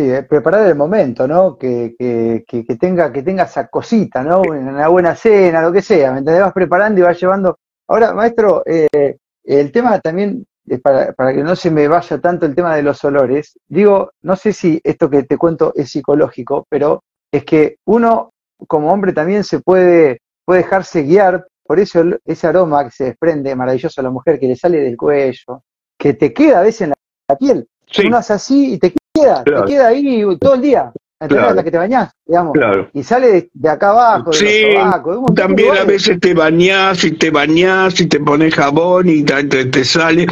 [0.00, 1.58] Eh, preparar el momento, ¿no?
[1.58, 4.40] Que, que, que, tenga, que tenga esa cosita, ¿no?
[4.40, 6.42] Una buena cena, lo que sea, ¿me entendés?
[6.42, 7.58] Vas preparando y vas llevando.
[7.86, 10.46] Ahora, maestro, eh, el tema también
[10.82, 14.36] para, para, que no se me vaya tanto el tema de los olores, digo, no
[14.36, 17.02] sé si esto que te cuento es psicológico, pero
[17.32, 18.30] es que uno
[18.68, 23.54] como hombre también se puede, puede dejarse guiar por eso ese aroma que se desprende
[23.54, 25.62] maravilloso a la mujer, que le sale del cuello,
[25.98, 27.66] que te queda a veces en la, piel.
[28.04, 30.92] Uno hace así y te queda, te queda ahí todo el día.
[31.28, 31.48] Claro.
[31.48, 32.56] hasta que te bañás, digamos.
[32.92, 38.00] Y sale de, acá abajo, de sí, también a veces te bañás y te bañás
[38.00, 40.26] y te pones jabón y te, sale.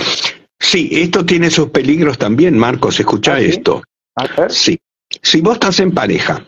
[0.59, 3.83] Sí, esto tiene sus peligros también, Marcos, escucha ¿Ah, esto.
[4.49, 4.79] Sí,
[5.23, 6.45] si vos estás en pareja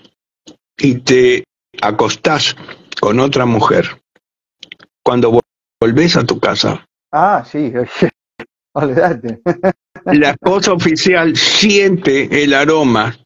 [0.77, 1.45] y te
[1.81, 2.57] acostás
[3.01, 4.01] con otra mujer,
[5.03, 5.41] cuando
[5.81, 6.85] volvés a tu casa.
[7.13, 7.73] Ah, sí,
[8.75, 9.41] olvídate.
[10.05, 13.17] la esposa oficial siente el aroma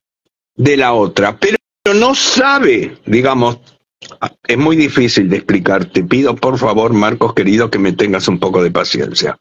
[0.57, 1.57] de la otra, pero
[1.95, 3.59] no sabe, digamos,
[4.47, 5.87] es muy difícil de explicar.
[5.87, 9.39] Te pido por favor, Marcos querido, que me tengas un poco de paciencia.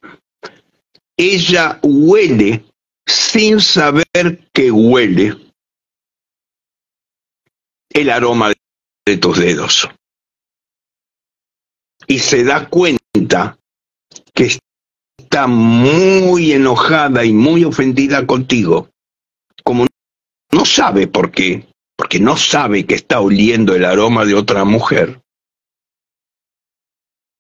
[1.18, 2.66] Ella huele
[3.06, 5.38] sin saber que huele
[7.90, 8.52] el aroma
[9.06, 9.90] de tus dedos.
[12.08, 13.58] Y se da cuenta
[14.34, 14.58] que
[15.18, 18.90] está muy enojada y muy ofendida contigo,
[19.64, 19.88] como
[20.56, 25.22] no sabe por qué, porque no sabe que está oliendo el aroma de otra mujer,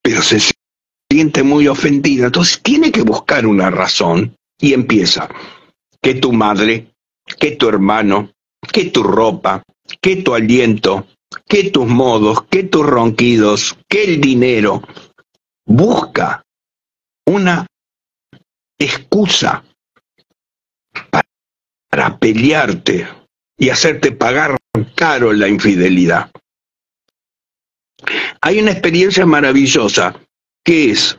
[0.03, 0.39] pero se
[1.09, 2.25] siente muy ofendida.
[2.25, 5.29] Entonces tiene que buscar una razón y empieza
[6.01, 6.91] que tu madre
[7.39, 8.31] que tu hermano,
[8.71, 9.63] que tu ropa,
[10.01, 11.07] que tu aliento,
[11.47, 14.81] que tus modos, que tus ronquidos, que el dinero.
[15.65, 16.43] Busca
[17.25, 17.65] una
[18.77, 19.63] excusa
[21.95, 23.07] para pelearte
[23.57, 24.57] y hacerte pagar
[24.95, 26.29] caro la infidelidad.
[28.41, 30.13] Hay una experiencia maravillosa
[30.61, 31.17] que es,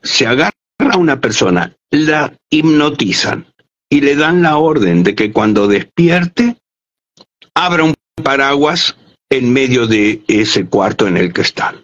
[0.00, 3.52] se agarra a una persona, la hipnotizan
[3.90, 6.56] y le dan la orden de que cuando despierte,
[7.52, 8.96] abra un paraguas
[9.28, 11.82] en medio de ese cuarto en el que están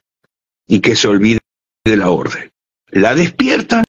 [0.69, 1.41] y que se olvide
[1.85, 2.53] de la orden.
[2.87, 3.83] La despiertan,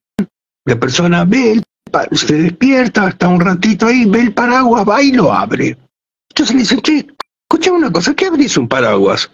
[0.65, 1.63] la persona ve, el,
[2.11, 5.77] se despierta, está un ratito ahí, ve el paraguas, va y lo abre.
[6.29, 7.07] Entonces le dicen, che,
[7.49, 9.31] escucha una cosa, ¿qué abrís un paraguas?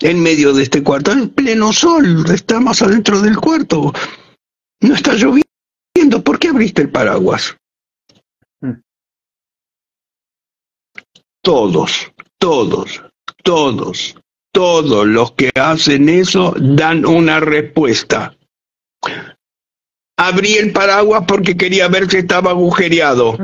[0.00, 3.92] En medio de este cuarto, en pleno sol, está más adentro del cuarto.
[4.80, 7.56] No está lloviendo, ¿por qué abriste el paraguas?
[8.60, 8.80] Mm.
[11.42, 13.02] Todos, todos,
[13.44, 14.16] todos,
[14.52, 18.36] todos los que hacen eso dan una respuesta.
[20.26, 23.36] Abrí el paraguas porque quería ver si estaba agujereado.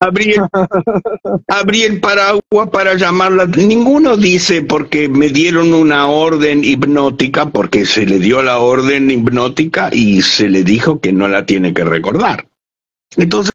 [0.00, 0.42] Abrí el,
[1.46, 3.46] abrí el paraguas para llamarla.
[3.46, 9.90] Ninguno dice porque me dieron una orden hipnótica, porque se le dio la orden hipnótica
[9.92, 12.48] y se le dijo que no la tiene que recordar.
[13.16, 13.52] Entonces,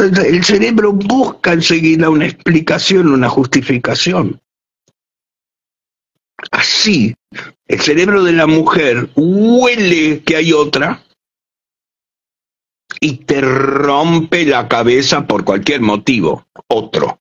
[0.00, 4.40] el cerebro busca enseguida una explicación, una justificación.
[6.50, 7.14] Así,
[7.68, 11.04] el cerebro de la mujer huele que hay otra
[13.04, 17.20] y te rompe la cabeza por cualquier motivo, otro.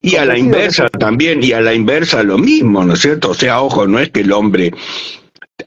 [0.00, 3.32] Y a la inversa también, y a la inversa lo mismo, ¿no es cierto?
[3.32, 4.72] O sea, ojo, no es que el hombre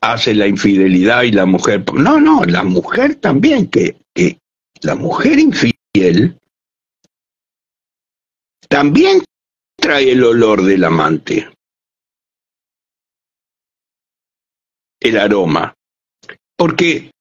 [0.02, 1.84] hace la infidelidad y la mujer...
[1.94, 4.40] No, no, la mujer también, que, que
[4.82, 6.36] la mujer infiel
[8.68, 9.24] también
[9.76, 11.48] trae el olor del amante,
[15.00, 15.76] el aroma,
[16.58, 17.12] porque,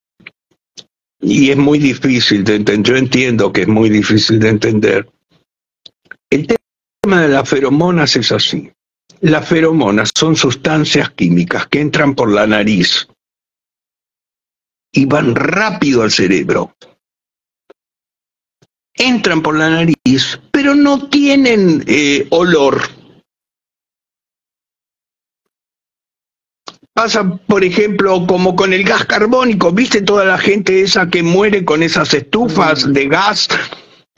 [1.20, 5.10] y es muy difícil de entender, yo entiendo que es muy difícil de entender,
[6.30, 6.46] el
[7.02, 8.70] tema de las feromonas es así.
[9.20, 13.08] Las feromonas son sustancias químicas que entran por la nariz
[14.92, 16.74] y van rápido al cerebro
[18.98, 22.82] entran por la nariz, pero no tienen eh, olor.
[26.98, 31.64] Pasa, por ejemplo, como con el gas carbónico, ¿viste toda la gente esa que muere
[31.64, 32.92] con esas estufas mm.
[32.92, 33.48] de gas?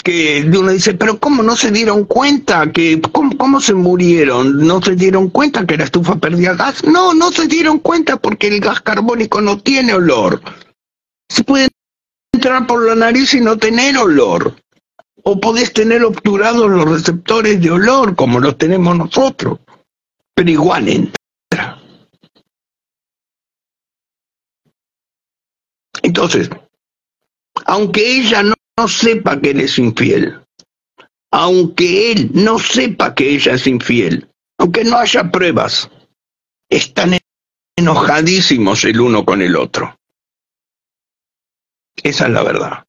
[0.02, 2.72] Que uno dice, pero ¿cómo no se dieron cuenta?
[2.72, 4.66] que ¿cómo, ¿Cómo se murieron?
[4.66, 6.82] ¿No se dieron cuenta que la estufa perdía gas?
[6.82, 10.40] No, no se dieron cuenta porque el gas carbónico no tiene olor.
[11.28, 11.68] Se puede
[12.32, 14.56] entrar por la nariz y no tener olor
[15.22, 19.58] o podés tener obturados los receptores de olor como los tenemos nosotros,
[20.34, 21.10] pero igual
[26.03, 26.51] Entonces,
[27.66, 28.55] aunque ella no,
[28.88, 30.40] sepa que él es infiel,
[31.30, 34.28] aunque él no sepa que ella es infiel,
[34.59, 35.90] aunque no haya pruebas,
[36.68, 37.18] están
[37.76, 39.96] enojadísimos el uno con el otro.
[42.03, 42.84] Esa es la verdad.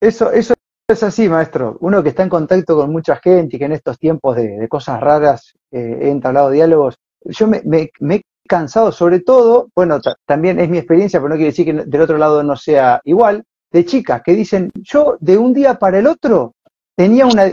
[0.00, 0.54] Eso, eso
[0.88, 1.76] es así, maestro.
[1.80, 5.00] Uno que está en contacto con mucha gente y que en estos tiempos de, cosas
[5.00, 10.78] raras eh, he entablado diálogos, yo me, he cansado, sobre todo, bueno, también es mi
[10.78, 14.34] experiencia, pero no quiere decir que del otro lado no sea igual, de chicas que
[14.34, 16.54] dicen, yo de un día para el otro
[16.96, 17.44] tenía una,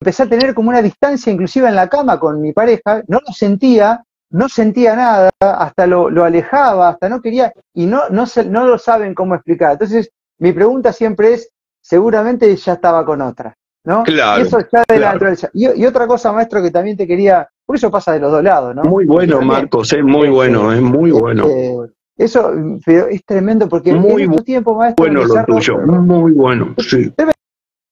[0.00, 3.32] empecé a tener como una distancia inclusive en la cama con mi pareja, no lo
[3.32, 8.78] sentía, no sentía nada, hasta lo, alejaba, hasta no quería, y no, no, no lo
[8.78, 9.72] saben cómo explicar.
[9.72, 11.50] Entonces, mi pregunta siempre es,
[11.80, 14.04] seguramente ya estaba con otra, ¿no?
[14.04, 14.42] Claro.
[14.42, 14.84] Y eso ya
[15.54, 18.74] y, otra cosa, maestro, que también te quería, por eso pasa de los dos lados,
[18.74, 18.82] ¿no?
[18.84, 21.46] Muy bueno, Marcos, es muy bueno, es muy este, bueno.
[22.16, 22.50] eso
[22.82, 25.04] pero es tremendo porque muy en tiempo, maestro.
[25.04, 27.12] Bueno lo tuyo, muy bueno, sí.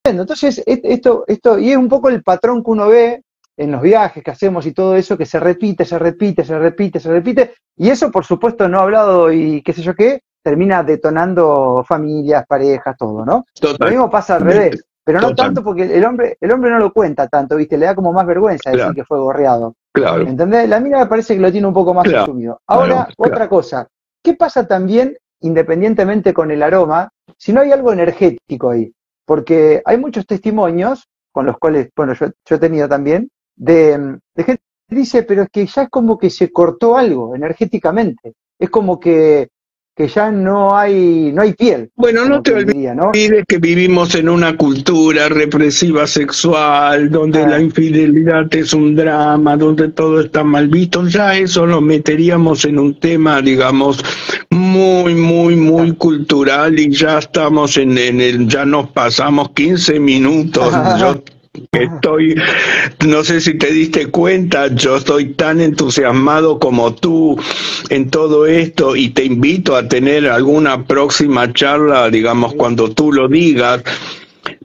[0.03, 3.23] Entonces, esto, esto, y es un poco el patrón que uno ve
[3.55, 6.99] en los viajes que hacemos y todo eso, que se repite, se repite, se repite,
[6.99, 10.83] se repite, y eso por supuesto no ha hablado y qué sé yo qué, termina
[10.85, 13.45] detonando familias, parejas, todo, ¿no?
[13.79, 16.93] Lo mismo pasa al revés, pero no tanto porque el hombre, el hombre no lo
[16.93, 17.79] cuenta tanto, ¿viste?
[17.79, 19.77] Le da como más vergüenza decir que fue gorreado.
[19.93, 20.23] Claro.
[20.23, 20.69] ¿Entendés?
[20.69, 22.61] La mina me parece que lo tiene un poco más asumido.
[22.67, 23.87] Ahora, otra cosa,
[24.21, 28.93] ¿qué pasa también, independientemente con el aroma, si no hay algo energético ahí?
[29.25, 34.63] Porque hay muchos testimonios, con los cuales, bueno, yo, he tenido también, de, de gente
[34.89, 38.33] que dice, pero es que ya es como que se cortó algo energéticamente.
[38.59, 39.51] Es como que
[39.97, 41.91] que ya no hay, no hay piel.
[41.97, 47.49] Bueno, no te olvides que vivimos en una cultura represiva sexual, donde ah.
[47.49, 51.07] la infidelidad es un drama, donde todo está mal visto.
[51.09, 54.05] Ya eso lo meteríamos en un tema, digamos,
[54.51, 60.75] muy, muy, muy cultural y ya estamos en, en el, ya nos pasamos 15 minutos.
[61.01, 61.23] Yo
[61.73, 62.35] Estoy,
[63.07, 67.39] no sé si te diste cuenta, yo estoy tan entusiasmado como tú
[67.91, 73.29] en todo esto y te invito a tener alguna próxima charla, digamos, cuando tú lo
[73.29, 73.83] digas,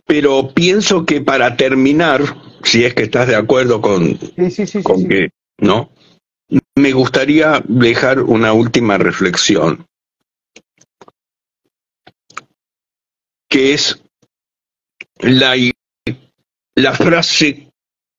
[0.05, 2.21] pero pienso que para terminar,
[2.63, 4.17] si es que estás de acuerdo con,
[4.83, 5.29] con que,
[5.59, 5.89] ¿no?
[6.75, 9.85] Me gustaría dejar una última reflexión,
[13.49, 14.01] que es
[15.19, 15.55] la
[16.75, 17.71] la frase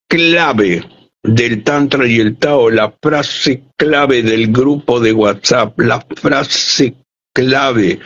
[0.08, 0.84] clave
[1.22, 6.94] del Tantra y el Tao, la frase clave del grupo de WhatsApp, la frase
[7.32, 8.00] clave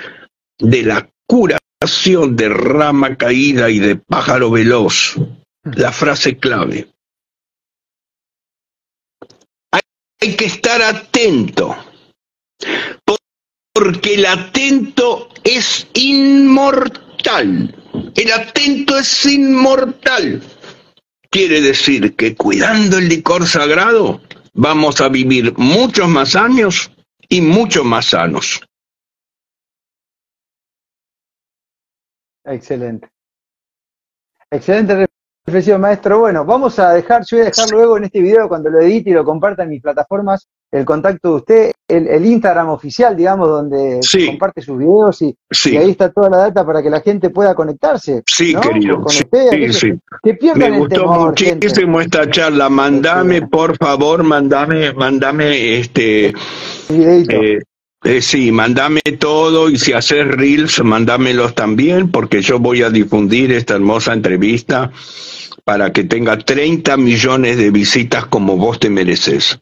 [0.59, 5.16] de la curación de rama caída y de pájaro veloz,
[5.64, 6.88] la frase clave.
[10.20, 11.76] Hay que estar atento,
[13.72, 17.74] porque el atento es inmortal.
[18.14, 20.42] El atento es inmortal.
[21.30, 24.20] Quiere decir que cuidando el licor sagrado
[24.55, 26.90] vamos a vivir muchos más años
[27.28, 28.61] y mucho más sanos.
[32.44, 33.09] Excelente.
[34.51, 35.07] Excelente
[35.44, 36.20] reflexión, maestro.
[36.20, 39.11] Bueno, vamos a dejar, yo voy a dejar luego en este video, cuando lo edite
[39.11, 44.01] y lo comparta en mis plataformas, el contacto de usted, el, Instagram oficial, digamos, donde
[44.27, 45.37] comparte sus videos y,
[45.77, 48.23] ahí está toda la data para que la gente pueda conectarse.
[48.27, 49.05] Sí, querido.
[49.09, 49.93] sí, sí.
[50.55, 52.69] Me gustó muchísimo esta charla.
[52.69, 56.35] Mandame, por favor, mandame, mandame este.
[56.89, 57.61] Eh,
[58.05, 63.51] eh, sí, mandame todo y si haces reels, mandámelos también porque yo voy a difundir
[63.53, 64.93] esta hermosa entrevista
[65.64, 69.59] para que tenga 30 millones de visitas como vos te mereces.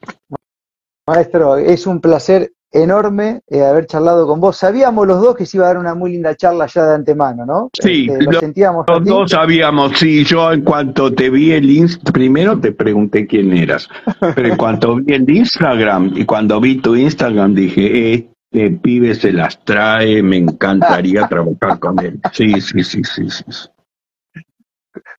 [1.06, 4.56] Maestro, es un placer enorme eh, haber charlado con vos.
[4.56, 7.46] Sabíamos los dos que se iba a dar una muy linda charla ya de antemano,
[7.46, 7.70] ¿no?
[7.72, 8.84] Sí, este, lo, sentíamos.
[8.88, 10.24] Los dos sabíamos, sí.
[10.24, 13.88] Yo en cuanto te vi el Instagram, primero te pregunté quién eras,
[14.34, 19.32] pero en cuanto vi el Instagram y cuando vi tu Instagram dije, este pibe se
[19.32, 22.18] las trae, me encantaría trabajar con él.
[22.32, 23.44] Sí, sí, sí, sí, sí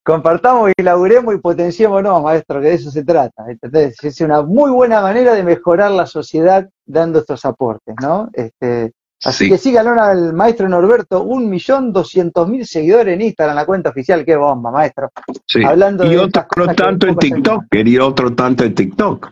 [0.05, 3.43] compartamos y laburemos y potenciémonos, maestro, que de eso se trata.
[3.47, 8.29] Entonces, es una muy buena manera de mejorar la sociedad dando estos aportes, ¿no?
[8.31, 8.91] Este,
[9.23, 13.89] así que síganlo al maestro Norberto, un millón doscientos mil seguidores en Instagram, la cuenta
[13.89, 15.09] oficial, qué bomba, maestro.
[15.47, 15.63] Sí.
[15.63, 16.45] Hablando y otro
[16.75, 19.31] tanto en TikTok, quería otro tanto en TikTok.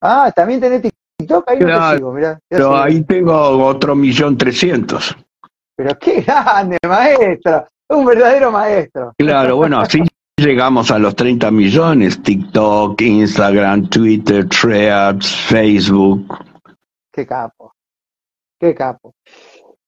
[0.00, 2.40] Ah, también tenés TikTok, ahí no te sigo, mirá.
[2.48, 3.34] Pero ahí tengo
[3.66, 5.14] otro millón trescientos.
[5.76, 9.12] Pero qué grande, maestro un verdadero maestro.
[9.18, 10.02] Claro, bueno, así
[10.36, 12.22] llegamos a los 30 millones.
[12.22, 16.26] TikTok, Instagram, Twitter, Threads, Facebook.
[17.12, 17.74] Qué capo,
[18.58, 19.14] qué capo.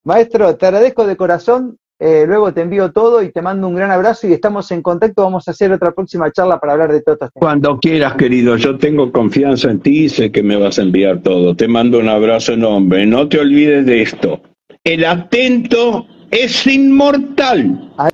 [0.04, 1.76] Maestro, te agradezco de corazón.
[2.00, 5.22] Eh, luego te envío todo y te mando un gran abrazo y estamos en contacto.
[5.22, 7.30] Vamos a hacer otra próxima charla para hablar de todo esto.
[7.34, 8.56] Cuando quieras, querido.
[8.56, 11.54] Yo tengo confianza en ti y sé que me vas a enviar todo.
[11.54, 13.06] Te mando un abrazo enorme.
[13.06, 14.40] No te olvides de esto.
[14.82, 17.92] El atento es inmortal.
[17.98, 18.10] Ahí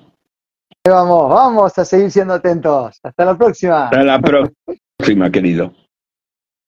[0.85, 2.99] vamos, vamos a seguir siendo atentos.
[3.03, 3.85] Hasta la próxima.
[3.85, 5.73] Hasta la próxima, querido.